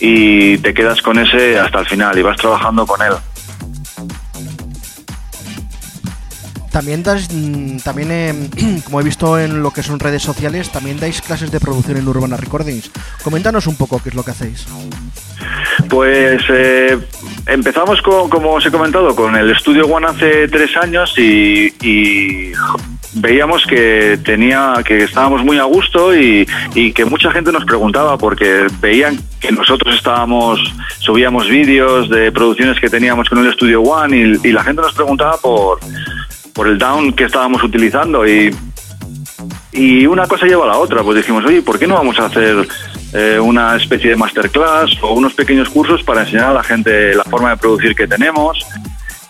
y 0.00 0.58
te 0.58 0.74
quedas 0.74 1.00
con 1.02 1.18
ese 1.18 1.58
hasta 1.58 1.80
el 1.80 1.86
final 1.86 2.18
y 2.18 2.22
vas 2.22 2.36
trabajando 2.36 2.86
con 2.86 3.00
él. 3.02 3.12
También 6.76 7.02
das, 7.02 7.32
mm, 7.32 7.78
también 7.78 8.10
eh, 8.12 8.34
como 8.84 9.00
he 9.00 9.02
visto 9.02 9.38
en 9.38 9.62
lo 9.62 9.70
que 9.70 9.82
son 9.82 9.98
redes 9.98 10.22
sociales, 10.22 10.70
también 10.70 11.00
dais 11.00 11.22
clases 11.22 11.50
de 11.50 11.58
producción 11.58 11.96
en 11.96 12.06
Urbana 12.06 12.36
Recordings. 12.36 12.90
Coméntanos 13.24 13.66
un 13.66 13.76
poco 13.78 13.98
qué 14.02 14.10
es 14.10 14.14
lo 14.14 14.22
que 14.22 14.32
hacéis. 14.32 14.66
Pues 15.88 16.42
eh, 16.50 16.98
empezamos 17.46 18.02
con, 18.02 18.28
como 18.28 18.52
os 18.52 18.66
he 18.66 18.70
comentado, 18.70 19.16
con 19.16 19.34
el 19.36 19.48
Estudio 19.52 19.86
One 19.86 20.06
hace 20.06 20.48
tres 20.48 20.76
años 20.76 21.14
y, 21.16 22.52
veíamos 23.14 23.64
que 23.64 24.18
tenía, 24.22 24.74
que 24.84 25.04
estábamos 25.04 25.42
muy 25.42 25.58
a 25.58 25.64
gusto 25.64 26.14
y, 26.14 26.46
y 26.74 26.92
que 26.92 27.06
mucha 27.06 27.30
gente 27.30 27.52
nos 27.52 27.64
preguntaba 27.64 28.18
porque 28.18 28.66
veían 28.82 29.18
que 29.40 29.50
nosotros 29.50 29.94
estábamos, 29.94 30.60
subíamos 30.98 31.48
vídeos 31.48 32.10
de 32.10 32.30
producciones 32.32 32.78
que 32.78 32.90
teníamos 32.90 33.30
con 33.30 33.38
el 33.38 33.46
Estudio 33.46 33.80
One 33.80 34.14
y, 34.14 34.48
y 34.48 34.52
la 34.52 34.62
gente 34.62 34.82
nos 34.82 34.92
preguntaba 34.92 35.38
por, 35.38 35.78
por 36.56 36.66
el 36.66 36.78
down 36.78 37.12
que 37.12 37.24
estábamos 37.24 37.62
utilizando 37.62 38.26
y, 38.26 38.52
y 39.72 40.06
una 40.06 40.26
cosa 40.26 40.46
lleva 40.46 40.64
a 40.64 40.68
la 40.68 40.78
otra, 40.78 41.02
pues 41.02 41.18
dijimos, 41.18 41.44
oye, 41.44 41.60
¿por 41.60 41.78
qué 41.78 41.86
no 41.86 41.94
vamos 41.94 42.18
a 42.18 42.24
hacer 42.24 42.66
eh, 43.12 43.38
una 43.38 43.76
especie 43.76 44.10
de 44.10 44.16
masterclass 44.16 44.96
o 45.02 45.12
unos 45.12 45.34
pequeños 45.34 45.68
cursos 45.68 46.02
para 46.02 46.22
enseñar 46.22 46.46
a 46.46 46.54
la 46.54 46.64
gente 46.64 47.14
la 47.14 47.24
forma 47.24 47.50
de 47.50 47.58
producir 47.58 47.94
que 47.94 48.08
tenemos? 48.08 48.66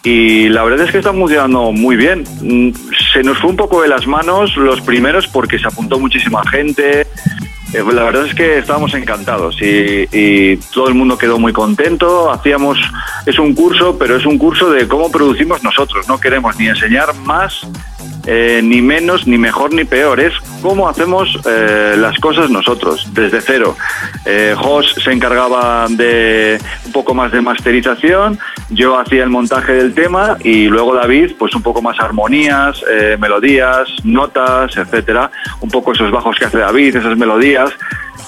Y 0.05 0.49
la 0.51 0.63
verdad 0.63 0.87
es 0.87 0.93
que 0.93 0.99
está 0.99 1.13
funcionando 1.13 1.73
muy 1.73 1.97
bien. 1.97 2.23
Mm, 2.41 2.71
Se 3.13 3.25
nos 3.25 3.39
fue 3.39 3.51
un 3.51 3.57
poco 3.57 3.83
de 3.83 3.89
las 3.89 4.07
manos 4.07 4.57
los 4.57 4.81
primeros 4.81 5.27
porque 5.27 5.59
se 5.59 5.67
apuntó 5.67 5.99
muchísima 5.99 6.49
gente. 6.49 7.09
Eh, 7.73 7.83
La 7.93 8.05
verdad 8.05 8.27
es 8.27 8.35
que 8.35 8.59
estábamos 8.59 8.95
encantados 8.95 9.61
y, 9.61 10.09
y 10.13 10.57
todo 10.73 10.89
el 10.89 10.95
mundo 10.95 11.19
quedó 11.19 11.39
muy 11.39 11.53
contento. 11.53 12.31
Hacíamos, 12.31 12.79
es 13.27 13.39
un 13.39 13.55
curso, 13.55 13.99
pero 13.99 14.17
es 14.17 14.27
un 14.27 14.39
curso 14.39 14.71
de 14.71 14.87
cómo 14.87 15.11
producimos 15.11 15.63
nosotros. 15.63 16.07
No 16.09 16.19
queremos 16.19 16.57
ni 16.59 16.69
enseñar 16.69 17.15
más, 17.25 17.67
eh, 18.27 18.61
ni 18.63 18.83
menos, 18.83 19.27
ni 19.27 19.39
mejor, 19.39 19.73
ni 19.73 19.85
peor. 19.85 20.21
Es 20.21 20.35
cómo 20.63 20.89
hacemos 20.89 21.39
eh, 21.47 21.95
las 21.97 22.19
cosas 22.19 22.51
nosotros, 22.51 23.09
desde 23.13 23.41
cero. 23.41 23.77
Eh, 24.25 24.55
Jos 24.57 24.95
se 25.03 25.13
encargaba 25.13 25.87
de 25.89 26.59
un 26.85 26.93
poco 26.93 27.15
más 27.15 27.33
de 27.33 27.41
masterización, 27.41 28.39
yo 28.71 28.99
hacía 28.99 29.23
el 29.23 29.31
montaje 29.31 29.73
del 29.73 29.95
tema 29.95 30.37
y 30.43 30.67
luego 30.67 30.95
David, 30.95 31.33
pues 31.39 31.55
un 31.55 31.63
poco 31.63 31.83
más 31.83 31.99
armonías, 32.01 32.83
eh, 32.91 33.17
melodías, 33.19 33.89
notas, 34.05 34.77
etcétera. 34.77 35.31
Un 35.61 35.71
poco 35.71 35.93
esos 35.93 36.11
bajos 36.11 36.37
que 36.37 36.47
hace 36.47 36.59
David, 36.59 36.97
esas 36.97 37.17
melodías 37.17 37.71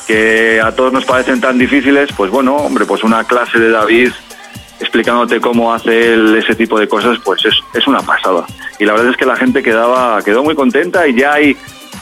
que 0.07 0.61
a 0.65 0.73
todos 0.73 0.93
nos 0.93 1.05
parecen 1.05 1.41
tan 1.41 1.59
difíciles, 1.59 2.09
pues 2.16 2.31
bueno, 2.31 2.57
hombre, 2.57 2.87
pues 2.87 3.05
una 3.05 3.25
clase 3.25 3.59
de 3.59 3.70
David 3.70 4.12
explicándote 4.81 5.41
cómo 5.41 5.73
hace 5.73 6.15
él 6.15 6.37
ese 6.37 6.55
tipo 6.55 6.79
de 6.79 6.89
cosas, 6.89 7.19
pues 7.25 7.45
es, 7.45 7.55
es 7.75 7.87
una 7.87 8.01
pasada. 8.01 8.47
Y 8.79 8.85
la 8.85 8.93
verdad 8.93 9.11
es 9.11 9.17
que 9.17 9.27
la 9.27 9.37
gente 9.37 9.63
quedaba, 9.63 10.23
quedó 10.23 10.43
muy 10.43 10.55
contenta 10.55 11.07
y 11.07 11.19
ya 11.19 11.35
hay 11.35 11.57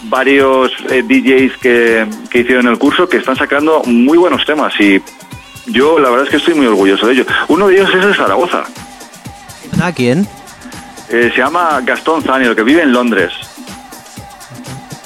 varios 0.05 0.73
eh, 0.90 1.03
DJs 1.03 1.59
que, 1.59 2.07
que 2.31 2.40
hicieron 2.40 2.66
el 2.69 2.78
curso 2.78 3.09
que 3.09 3.16
están 3.16 3.36
sacando 3.36 3.82
muy 3.85 4.19
buenos 4.19 4.44
temas 4.44 4.73
y 4.81 5.01
yo 5.66 5.98
la 5.98 6.11
verdad 6.11 6.27
es 6.27 6.31
que 6.31 6.36
estoy 6.36 6.55
muy 6.55 6.66
orgulloso 6.66 7.07
de 7.07 7.15
ello. 7.15 7.27
Uno 7.48 7.69
de 7.69 7.77
ellos 7.77 7.90
es 7.94 8.07
de 8.07 8.15
Zaragoza. 8.15 8.65
¿A 9.82 9.93
quién? 9.93 10.27
Eh, 11.09 11.31
se 11.32 11.39
llama 11.40 11.81
Gastón 11.85 12.23
Zani, 12.23 12.47
el 12.47 12.57
que 12.57 12.62
vive 12.62 12.82
en 12.82 12.93
Londres. 12.93 13.32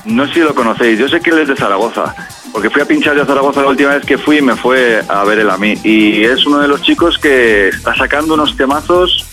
No 0.05 0.27
sé 0.27 0.35
si 0.35 0.41
lo 0.41 0.55
conocéis, 0.55 0.99
yo 0.99 1.09
sé 1.09 1.21
que 1.21 1.31
él 1.31 1.41
es 1.41 1.49
de 1.49 1.57
Zaragoza, 1.57 2.15
porque 2.53 2.71
fui 2.71 2.83
a 2.83 2.85
pinchar 2.85 3.17
de 3.17 3.25
Zaragoza 3.25 3.63
la 3.63 3.69
última 3.69 3.95
vez 3.95 4.05
que 4.05 4.19
fui 4.19 4.39
y 4.39 4.43
me 4.43 4.57
fue 4.57 5.03
a 5.09 5.25
ver 5.25 5.41
él 5.41 5.51
a 5.51 5.57
mí. 5.57 5.75
Y 5.85 6.25
es 6.25 6.47
uno 6.47 6.59
de 6.59 6.69
los 6.69 6.83
chicos 6.83 7.19
que 7.19 7.69
está 7.69 7.95
sacando 7.95 8.35
unos 8.35 8.57
temazos 8.57 9.27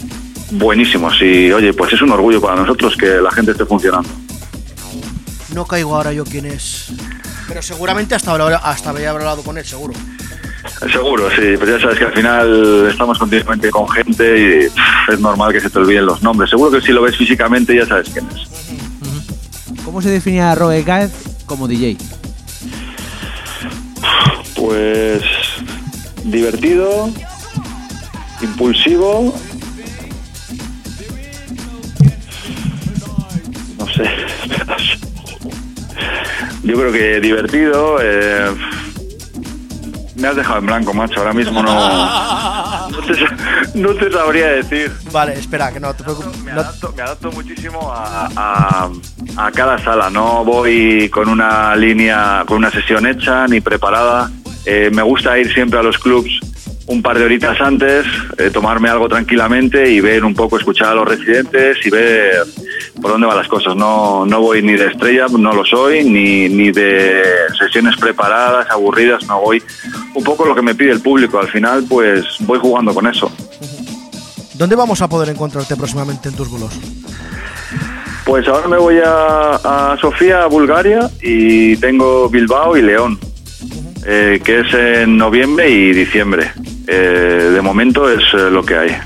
buenísimos 0.52 1.22
y 1.22 1.52
oye, 1.52 1.74
pues 1.74 1.94
es 1.94 2.02
un 2.02 2.12
orgullo 2.12 2.42
para 2.42 2.56
nosotros 2.56 2.96
que 2.96 3.08
la 3.08 3.32
gente 3.32 3.52
esté 3.52 3.66
funcionando. 3.66 4.10
No 5.54 5.66
caigo 5.66 5.96
ahora 5.96 6.14
yo 6.14 6.24
quién 6.24 6.46
es. 6.46 6.94
Pero 7.48 7.62
seguramente 7.62 8.16
hasta 8.16 8.32
ahora 8.32 8.58
hasta 8.58 8.90
había 8.92 9.12
hablado 9.12 9.42
con 9.42 9.58
él, 9.58 9.66
seguro. 9.66 9.94
Seguro, 10.92 11.30
sí, 11.30 11.56
pero 11.58 11.78
ya 11.78 11.82
sabes 11.82 11.98
que 11.98 12.06
al 12.06 12.14
final 12.14 12.88
estamos 12.90 13.18
continuamente 13.18 13.70
con 13.72 13.88
gente 13.90 14.38
y 14.38 14.70
pff, 14.70 15.14
es 15.14 15.20
normal 15.20 15.54
que 15.54 15.62
se 15.62 15.70
te 15.70 15.80
olviden 15.80 16.06
los 16.06 16.22
nombres. 16.22 16.50
Seguro 16.50 16.72
que 16.72 16.86
si 16.86 16.92
lo 16.92 17.02
ves 17.02 17.16
físicamente 17.16 17.76
ya 17.76 17.86
sabes 17.86 18.10
quién 18.10 18.28
es. 18.36 18.48
¿Cómo 19.84 20.02
se 20.02 20.10
definía 20.10 20.54
Rogue 20.54 20.84
Gaez 20.84 21.12
como 21.46 21.68
DJ? 21.68 21.98
Pues 24.56 25.24
divertido, 26.24 27.10
impulsivo. 28.42 29.34
No 33.78 33.88
sé. 33.88 34.04
Yo 36.64 36.76
creo 36.76 36.92
que 36.92 37.22
divertido. 37.22 38.00
eh, 38.02 38.50
me 40.18 40.28
has 40.28 40.36
dejado 40.36 40.60
en 40.60 40.66
blanco, 40.66 40.94
macho. 40.94 41.20
Ahora 41.20 41.34
mismo 41.34 41.62
no. 41.64 42.90
No 42.90 42.98
te, 43.06 43.14
sa- 43.16 43.36
no 43.76 43.94
te 43.94 44.12
sabría 44.12 44.48
decir. 44.48 44.92
Vale, 45.12 45.34
espera, 45.34 45.72
que 45.72 45.80
no 45.80 45.94
te 45.94 46.04
preocupes. 46.04 46.38
Me 46.44 46.52
adapto, 46.52 46.94
me 46.96 47.02
adapto 47.04 47.32
muchísimo 47.32 47.92
a, 47.92 48.30
a- 48.36 48.90
a 49.38 49.52
cada 49.52 49.78
sala. 49.84 50.10
No 50.10 50.44
voy 50.46 51.10
con 51.10 51.30
una 51.30 51.76
línea, 51.76 52.44
con 52.48 52.58
una 52.58 52.72
sesión 52.72 53.06
hecha 53.06 53.48
ni 53.48 53.62
preparada. 53.62 54.30
Eh, 54.66 54.90
me 54.94 55.02
gusta 55.02 55.38
ir 55.38 55.54
siempre 55.54 55.80
a 55.80 55.84
los 55.84 55.98
clubs 55.98 56.40
un 56.88 57.02
par 57.02 57.20
de 57.20 57.26
horitas 57.26 57.60
antes, 57.60 58.06
eh, 58.38 58.50
tomarme 58.52 58.90
algo 58.90 59.10
tranquilamente 59.10 59.92
y 59.92 60.00
ver 60.00 60.24
un 60.24 60.34
poco, 60.34 60.58
escuchar 60.58 60.90
a 60.90 60.96
los 60.96 61.08
residentes 61.08 61.78
y 61.86 61.90
ver 61.90 62.44
por 63.02 63.12
dónde 63.12 63.28
van 63.28 63.38
las 63.38 63.48
cosas. 63.48 63.76
No, 63.76 64.26
no 64.26 64.42
voy 64.42 64.62
ni 64.62 64.74
de 64.74 64.88
estrella, 64.88 65.28
no 65.30 65.54
lo 65.54 65.66
soy, 65.66 66.04
ni, 66.06 66.48
ni 66.48 66.72
de 66.72 67.24
sesiones 67.60 67.98
preparadas, 67.98 68.70
aburridas, 68.72 69.26
no 69.28 69.42
voy. 69.42 69.62
Un 70.14 70.24
poco 70.24 70.46
lo 70.46 70.56
que 70.56 70.62
me 70.62 70.76
pide 70.76 70.92
el 70.92 71.02
público. 71.02 71.40
Al 71.40 71.50
final, 71.50 71.86
pues 71.88 72.26
voy 72.40 72.58
jugando 72.60 72.94
con 72.94 73.06
eso. 73.06 73.32
¿Dónde 74.56 74.76
vamos 74.76 75.02
a 75.02 75.10
poder 75.10 75.30
encontrarte 75.30 75.76
próximamente 75.76 76.30
en 76.30 76.36
tus 76.36 76.50
bolos? 76.50 76.74
Pues 78.26 78.48
ahora 78.48 78.68
me 78.68 78.78
voy 78.78 78.98
a, 79.06 79.92
a 79.92 79.98
Sofía, 80.00 80.44
a 80.44 80.48
Bulgaria, 80.48 81.10
y 81.22 81.76
tengo 81.78 82.30
Bilbao 82.30 82.76
y 82.76 82.82
León, 82.82 83.20
eh, 84.06 84.42
que 84.44 84.62
es 84.62 84.74
en 84.74 85.18
noviembre 85.18 85.70
y 85.70 85.94
diciembre. 85.94 86.52
Eh, 86.88 87.52
de 87.54 87.62
momento 87.62 88.10
es 88.10 88.24
eh, 88.34 88.50
lo 88.50 88.64
que 88.64 88.78
hay. 88.78 88.98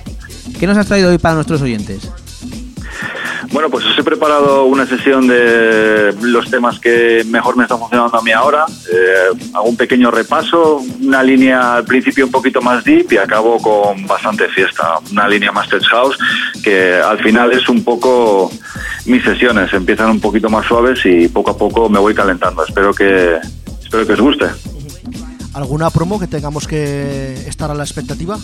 ¿Qué 0.59 0.67
nos 0.67 0.77
has 0.77 0.87
traído 0.87 1.09
hoy 1.09 1.17
para 1.17 1.35
nuestros 1.35 1.61
oyentes? 1.61 2.09
Bueno, 3.51 3.69
pues 3.69 3.85
os 3.85 3.97
he 3.97 4.03
preparado 4.03 4.65
una 4.65 4.85
sesión 4.85 5.27
de 5.27 6.15
los 6.21 6.49
temas 6.49 6.79
que 6.79 7.23
mejor 7.25 7.57
me 7.57 7.63
están 7.63 7.79
funcionando 7.79 8.17
a 8.17 8.21
mí 8.21 8.31
ahora. 8.31 8.65
Eh, 8.91 9.37
hago 9.53 9.65
un 9.65 9.75
pequeño 9.75 10.09
repaso, 10.09 10.81
una 11.01 11.21
línea 11.21 11.75
al 11.75 11.83
principio 11.83 12.25
un 12.25 12.31
poquito 12.31 12.61
más 12.61 12.83
deep 12.85 13.11
y 13.11 13.17
acabo 13.17 13.57
con 13.57 14.07
bastante 14.07 14.47
fiesta. 14.47 14.99
Una 15.11 15.27
línea 15.27 15.51
más 15.51 15.67
tech 15.67 15.83
house 15.83 16.17
que 16.63 16.93
al 16.93 17.19
final 17.19 17.51
es 17.51 17.67
un 17.67 17.83
poco 17.83 18.49
mis 19.05 19.23
sesiones. 19.23 19.73
Empiezan 19.73 20.11
un 20.11 20.21
poquito 20.21 20.49
más 20.49 20.65
suaves 20.65 21.05
y 21.05 21.27
poco 21.27 21.51
a 21.51 21.57
poco 21.57 21.89
me 21.89 21.99
voy 21.99 22.13
calentando. 22.13 22.63
Espero 22.63 22.93
que, 22.93 23.37
espero 23.83 24.07
que 24.07 24.13
os 24.13 24.21
guste. 24.21 24.45
¿Alguna 25.53 25.89
promo 25.89 26.19
que 26.19 26.27
tengamos 26.27 26.67
que 26.67 27.33
estar 27.47 27.69
a 27.71 27.73
la 27.73 27.83
expectativa? 27.83 28.37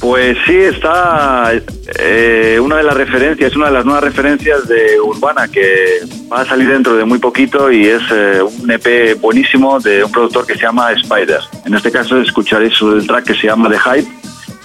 Pues 0.00 0.36
sí, 0.46 0.54
está 0.54 1.52
eh, 1.98 2.60
una 2.62 2.76
de 2.76 2.82
las 2.82 2.94
referencias, 2.94 3.56
una 3.56 3.66
de 3.66 3.72
las 3.72 3.84
nuevas 3.84 4.04
referencias 4.04 4.68
de 4.68 5.00
Urbana 5.00 5.48
que 5.48 6.00
va 6.30 6.42
a 6.42 6.46
salir 6.46 6.68
dentro 6.68 6.96
de 6.96 7.04
muy 7.04 7.18
poquito 7.18 7.72
y 7.72 7.86
es 7.86 8.02
eh, 8.12 8.42
un 8.42 8.70
EP 8.70 9.18
buenísimo 9.20 9.80
de 9.80 10.04
un 10.04 10.12
productor 10.12 10.46
que 10.46 10.54
se 10.54 10.60
llama 10.60 10.92
Spider. 10.92 11.40
En 11.64 11.74
este 11.74 11.90
caso 11.90 12.20
escucharéis 12.20 12.74
el 12.82 13.06
track 13.06 13.24
que 13.24 13.34
se 13.34 13.46
llama 13.46 13.70
The 13.70 13.78
Hype. 13.78 14.12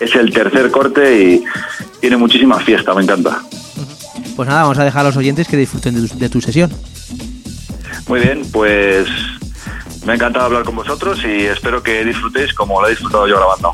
Es 0.01 0.15
el 0.15 0.33
tercer 0.33 0.69
corte 0.69 1.23
y 1.23 1.43
tiene 2.01 2.17
muchísima 2.17 2.59
fiesta, 2.59 2.93
me 2.93 3.03
encanta. 3.03 3.41
Pues 4.35 4.49
nada, 4.49 4.63
vamos 4.63 4.79
a 4.79 4.83
dejar 4.83 5.01
a 5.01 5.09
los 5.09 5.17
oyentes 5.17 5.47
que 5.47 5.57
disfruten 5.57 5.95
de 5.95 6.07
tu, 6.07 6.17
de 6.17 6.29
tu 6.29 6.41
sesión. 6.41 6.71
Muy 8.07 8.19
bien, 8.19 8.43
pues 8.51 9.07
me 10.05 10.13
ha 10.13 10.15
encantado 10.15 10.45
hablar 10.45 10.63
con 10.63 10.75
vosotros 10.75 11.23
y 11.23 11.45
espero 11.45 11.83
que 11.83 12.03
disfrutéis 12.03 12.53
como 12.53 12.81
lo 12.81 12.87
he 12.87 12.91
disfrutado 12.91 13.27
yo 13.27 13.37
grabando. 13.37 13.73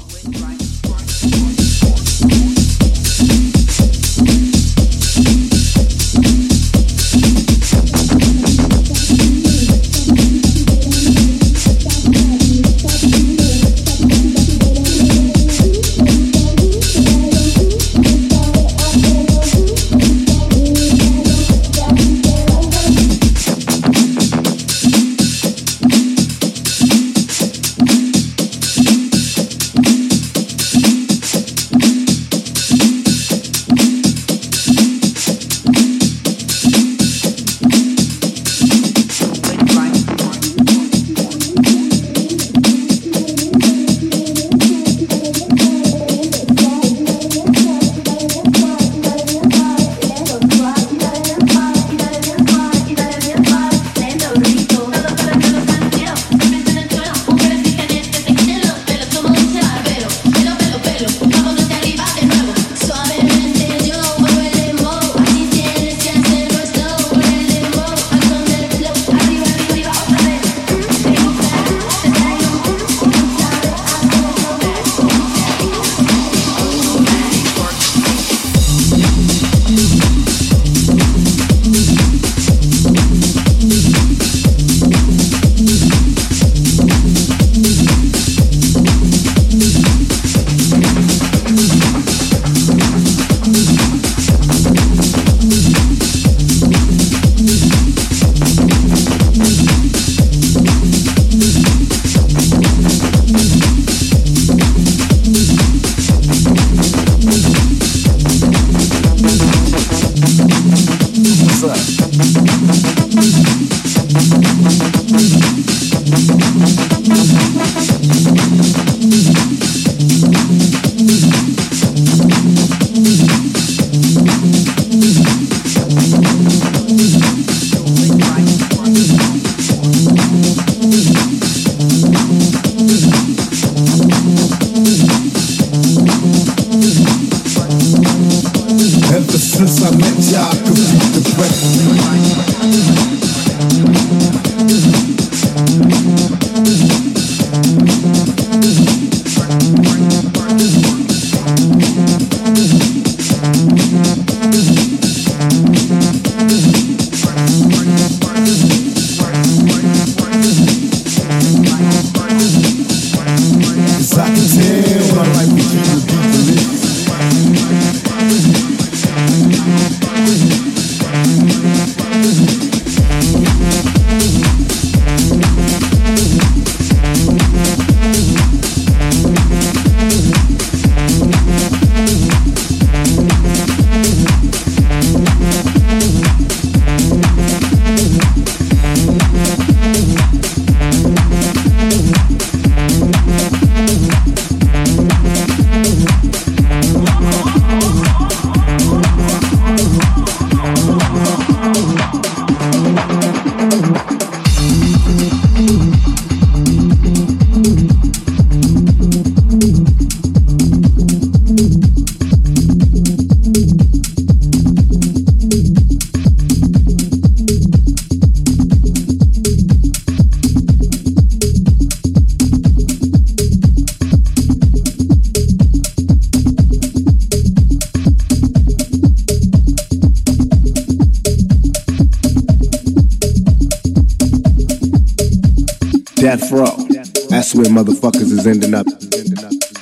where 237.57 237.65
motherfuckers 237.65 238.31
is 238.31 238.45
ending 238.45 238.75
up. 238.75 238.85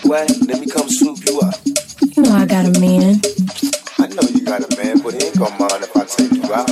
Why? 0.03 0.25
Let 0.47 0.61
me 0.61 0.67
come 0.67 0.87
swoop 0.87 1.19
you 1.27 1.41
up. 1.41 1.55
You 2.15 2.23
know 2.23 2.31
I 2.31 2.45
got 2.45 2.65
a 2.65 2.79
man. 2.79 3.19
I 3.99 4.07
know 4.07 4.21
you 4.29 4.45
got 4.45 4.63
a 4.63 4.77
man, 4.77 5.01
but 5.01 5.13
he 5.13 5.25
ain't 5.27 5.37
gonna 5.37 5.59
mind 5.59 5.83
if 5.83 5.97
I 5.97 6.05
take 6.05 6.31
you 6.31 6.53
out. 6.53 6.69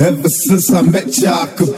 Ever 0.00 0.28
since 0.28 0.72
I 0.72 0.82
met 0.82 1.16
you, 1.18 1.28
I 1.28 1.46
could 1.56 1.77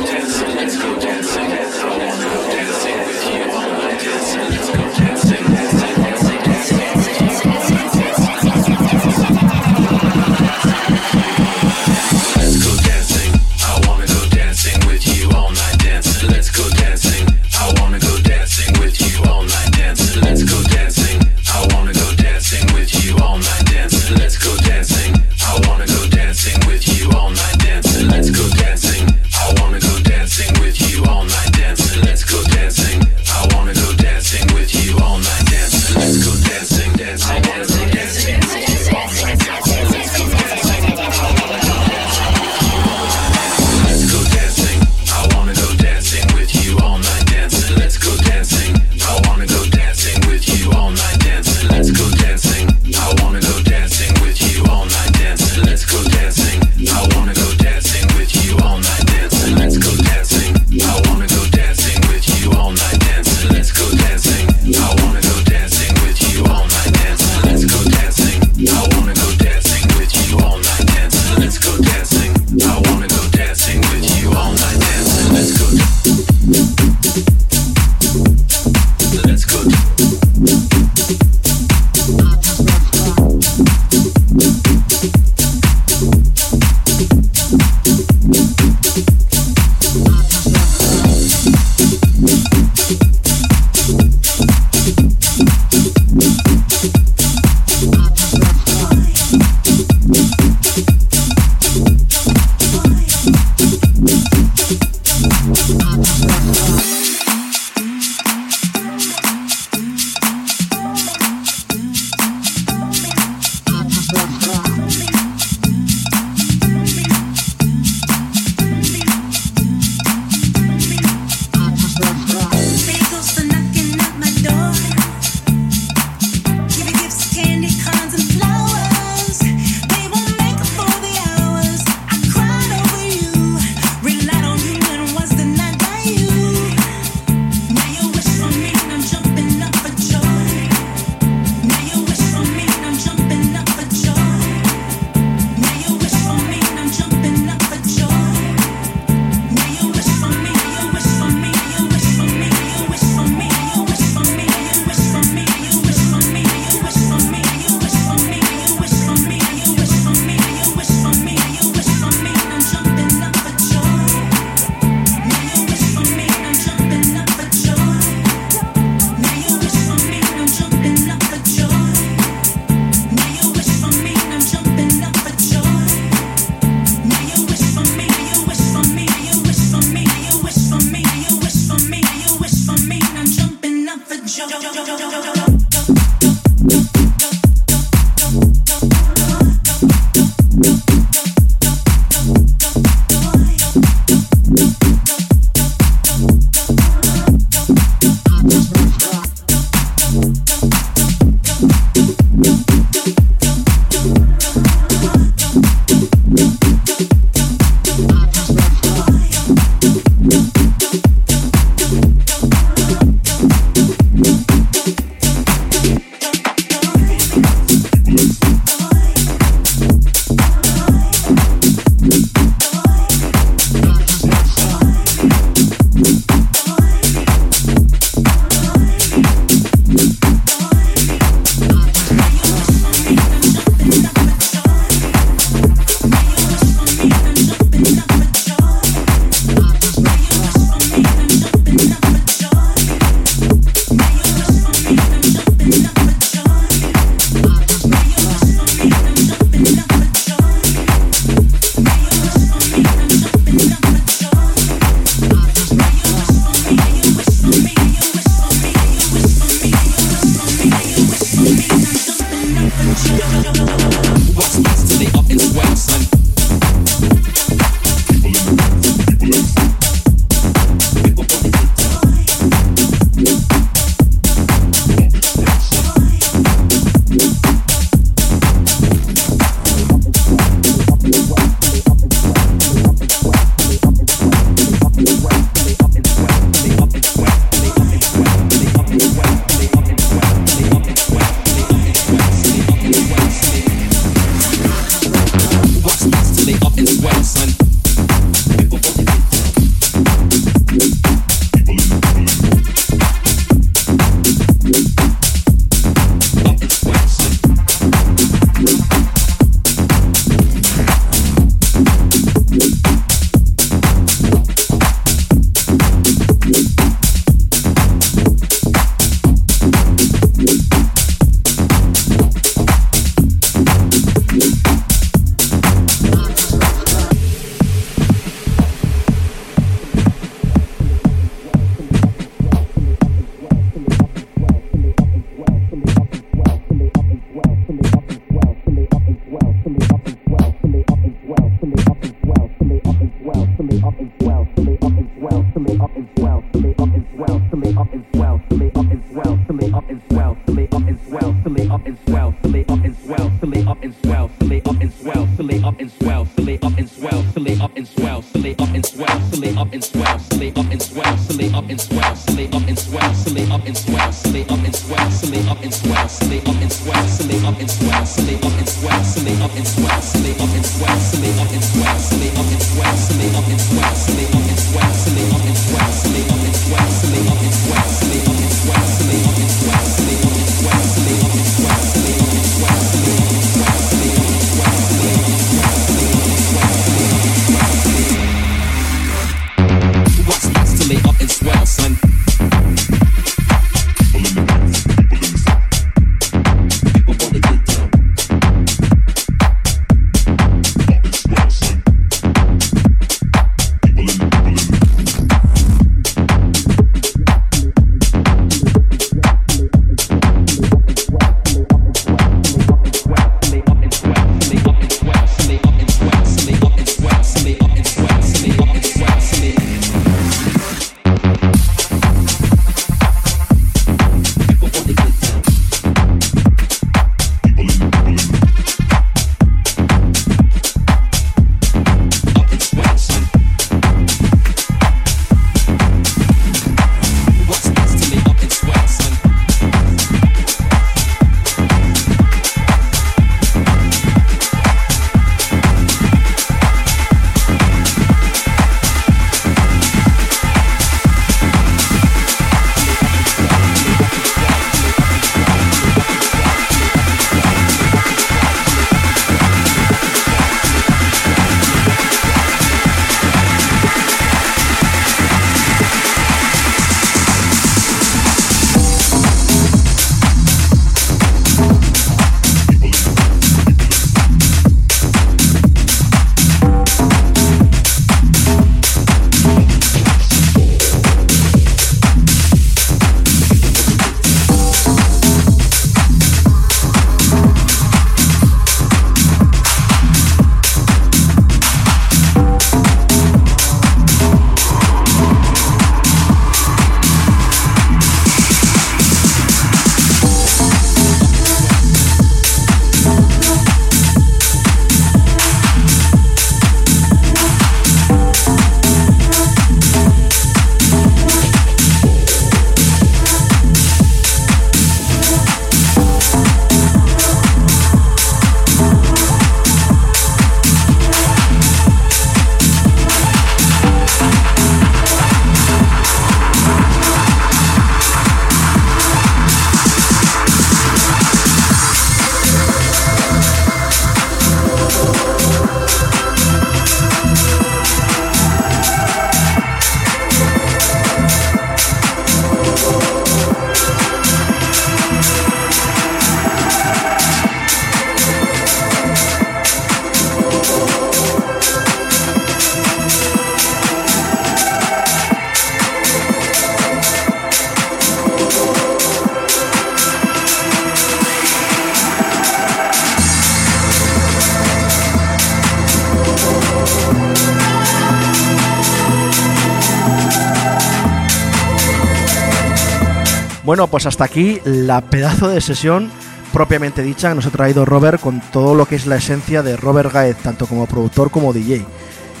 Pues 573.87 574.05
hasta 574.05 574.23
aquí 574.23 574.59
la 574.63 575.01
pedazo 575.01 575.47
de 575.47 575.61
sesión 575.61 576.11
propiamente 576.53 577.01
dicha 577.01 577.29
que 577.29 577.35
nos 577.35 577.45
ha 577.45 577.49
traído 577.49 577.85
Robert 577.85 578.21
con 578.21 578.41
todo 578.51 578.75
lo 578.75 578.85
que 578.85 578.95
es 578.95 579.05
la 579.05 579.15
esencia 579.15 579.63
de 579.63 579.77
Robert 579.77 580.11
Gaez, 580.11 580.37
tanto 580.37 580.67
como 580.67 580.85
productor 580.85 581.31
como 581.31 581.53
DJ. 581.53 581.85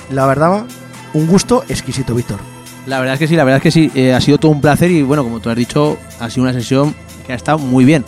La 0.09 0.25
verdad, 0.25 0.65
un 1.13 1.27
gusto 1.27 1.63
exquisito, 1.69 2.13
Víctor. 2.13 2.39
La 2.85 2.99
verdad 2.99 3.13
es 3.13 3.19
que 3.19 3.27
sí, 3.27 3.35
la 3.35 3.43
verdad 3.43 3.57
es 3.57 3.63
que 3.63 3.71
sí, 3.71 3.91
eh, 3.95 4.13
ha 4.13 4.21
sido 4.21 4.37
todo 4.37 4.51
un 4.51 4.61
placer 4.61 4.91
y 4.91 5.01
bueno, 5.03 5.23
como 5.23 5.39
tú 5.39 5.49
has 5.49 5.55
dicho, 5.55 5.97
ha 6.19 6.29
sido 6.29 6.43
una 6.43 6.53
sesión 6.53 6.95
que 7.25 7.33
ha 7.33 7.35
estado 7.35 7.59
muy 7.59 7.85
bien. 7.85 8.03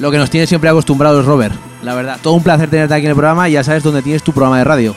Lo 0.00 0.10
que 0.10 0.18
nos 0.18 0.30
tiene 0.30 0.46
siempre 0.46 0.70
acostumbrados 0.70 1.24
Robert, 1.24 1.54
la 1.82 1.94
verdad. 1.94 2.18
Todo 2.22 2.34
un 2.34 2.42
placer 2.42 2.68
tenerte 2.68 2.94
aquí 2.94 3.06
en 3.06 3.10
el 3.10 3.16
programa 3.16 3.48
y 3.48 3.52
ya 3.52 3.64
sabes 3.64 3.82
dónde 3.82 4.02
tienes 4.02 4.22
tu 4.22 4.32
programa 4.32 4.58
de 4.58 4.64
radio. 4.64 4.94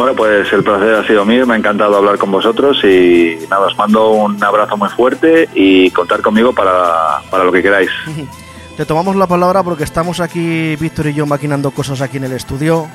Bueno, 0.00 0.16
pues 0.16 0.50
el 0.54 0.64
placer 0.64 0.94
ha 0.94 1.06
sido 1.06 1.26
mío, 1.26 1.46
me 1.46 1.52
ha 1.52 1.56
encantado 1.58 1.94
hablar 1.94 2.16
con 2.16 2.30
vosotros 2.30 2.82
y 2.84 3.36
nada, 3.50 3.66
os 3.66 3.76
mando 3.76 4.12
un 4.12 4.42
abrazo 4.42 4.78
muy 4.78 4.88
fuerte 4.88 5.46
y 5.52 5.90
contar 5.90 6.22
conmigo 6.22 6.54
para, 6.54 7.20
para 7.30 7.44
lo 7.44 7.52
que 7.52 7.62
queráis. 7.62 7.90
Te 8.78 8.86
tomamos 8.86 9.14
la 9.14 9.26
palabra 9.26 9.62
porque 9.62 9.84
estamos 9.84 10.20
aquí, 10.20 10.74
Víctor 10.76 11.08
y 11.08 11.12
yo, 11.12 11.26
maquinando 11.26 11.70
cosas 11.72 12.00
aquí 12.00 12.16
en 12.16 12.24
el 12.24 12.32
estudio 12.32 12.88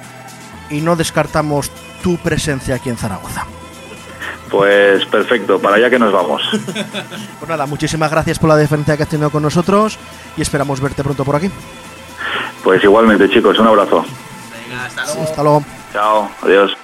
y 0.72 0.82
no 0.82 0.95
descartamos 0.95 1.69
tu 2.02 2.18
presencia 2.18 2.73
aquí 2.73 2.90
en 2.90 2.98
Zaragoza. 2.98 3.45
Pues 4.49 5.06
perfecto, 5.06 5.60
para 5.60 5.76
allá 5.76 5.91
que 5.91 5.99
nos 5.99 6.11
vamos. 6.11 6.41
Pues 7.38 7.48
nada, 7.48 7.68
muchísimas 7.68 8.10
gracias 8.10 8.40
por 8.40 8.49
la 8.49 8.57
diferencia 8.57 8.98
que 8.98 9.03
has 9.03 9.10
tenido 9.10 9.30
con 9.30 9.44
nosotros 9.44 9.99
y 10.36 10.41
esperamos 10.41 10.82
verte 10.82 11.03
pronto 11.03 11.23
por 11.23 11.36
aquí. 11.36 11.52
Pues 12.64 12.84
igualmente 12.84 13.30
chicos, 13.30 13.60
un 13.60 13.68
abrazo. 13.68 14.03
Hasta 15.22 15.44
luego. 15.44 15.64
Chao, 15.94 16.32
adiós. 16.41 16.76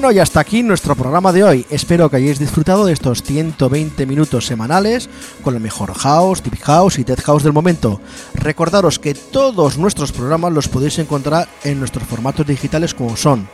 Bueno, 0.00 0.12
y 0.12 0.20
hasta 0.20 0.38
aquí 0.38 0.62
nuestro 0.62 0.94
programa 0.94 1.32
de 1.32 1.42
hoy. 1.42 1.66
Espero 1.70 2.08
que 2.08 2.18
hayáis 2.18 2.38
disfrutado 2.38 2.86
de 2.86 2.92
estos 2.92 3.20
120 3.24 4.06
minutos 4.06 4.46
semanales 4.46 5.10
con 5.42 5.56
el 5.56 5.60
mejor 5.60 5.92
house, 5.92 6.40
deep 6.40 6.56
house 6.60 7.00
y 7.00 7.02
dead 7.02 7.18
house 7.24 7.42
del 7.42 7.52
momento. 7.52 8.00
Recordaros 8.34 9.00
que 9.00 9.14
todos 9.14 9.76
nuestros 9.76 10.12
programas 10.12 10.52
los 10.52 10.68
podéis 10.68 11.00
encontrar 11.00 11.48
en 11.64 11.80
nuestros 11.80 12.06
formatos 12.06 12.46
digitales 12.46 12.94
como 12.94 13.16
son 13.16 13.48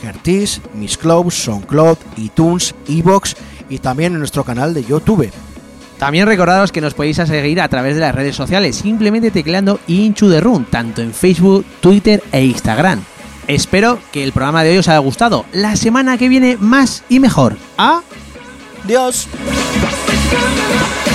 Gertis, 0.00 0.60
Miss 0.72 0.96
Cloud, 0.96 1.32
SoundCloud, 1.32 1.98
iTunes, 2.18 2.76
Evox 2.86 3.34
y 3.68 3.78
también 3.78 4.12
en 4.12 4.20
nuestro 4.20 4.44
canal 4.44 4.74
de 4.74 4.84
YouTube. 4.84 5.32
También 5.98 6.28
recordaros 6.28 6.70
que 6.70 6.80
nos 6.80 6.94
podéis 6.94 7.16
seguir 7.16 7.60
a 7.60 7.68
través 7.68 7.96
de 7.96 8.02
las 8.02 8.14
redes 8.14 8.36
sociales, 8.36 8.76
simplemente 8.76 9.32
tecleando 9.32 9.80
Into 9.88 10.30
the 10.30 10.40
Room, 10.40 10.64
tanto 10.64 11.02
en 11.02 11.12
Facebook, 11.12 11.66
Twitter 11.80 12.22
e 12.30 12.44
Instagram. 12.44 13.02
Espero 13.54 13.98
que 14.12 14.24
el 14.24 14.32
programa 14.32 14.64
de 14.64 14.70
hoy 14.70 14.78
os 14.78 14.88
haya 14.88 14.98
gustado. 14.98 15.44
La 15.52 15.76
semana 15.76 16.16
que 16.16 16.28
viene 16.28 16.56
más 16.58 17.04
y 17.08 17.20
mejor. 17.20 17.58
¡Adiós! 17.76 19.28
Thank 20.32 21.06
you. 21.06 21.11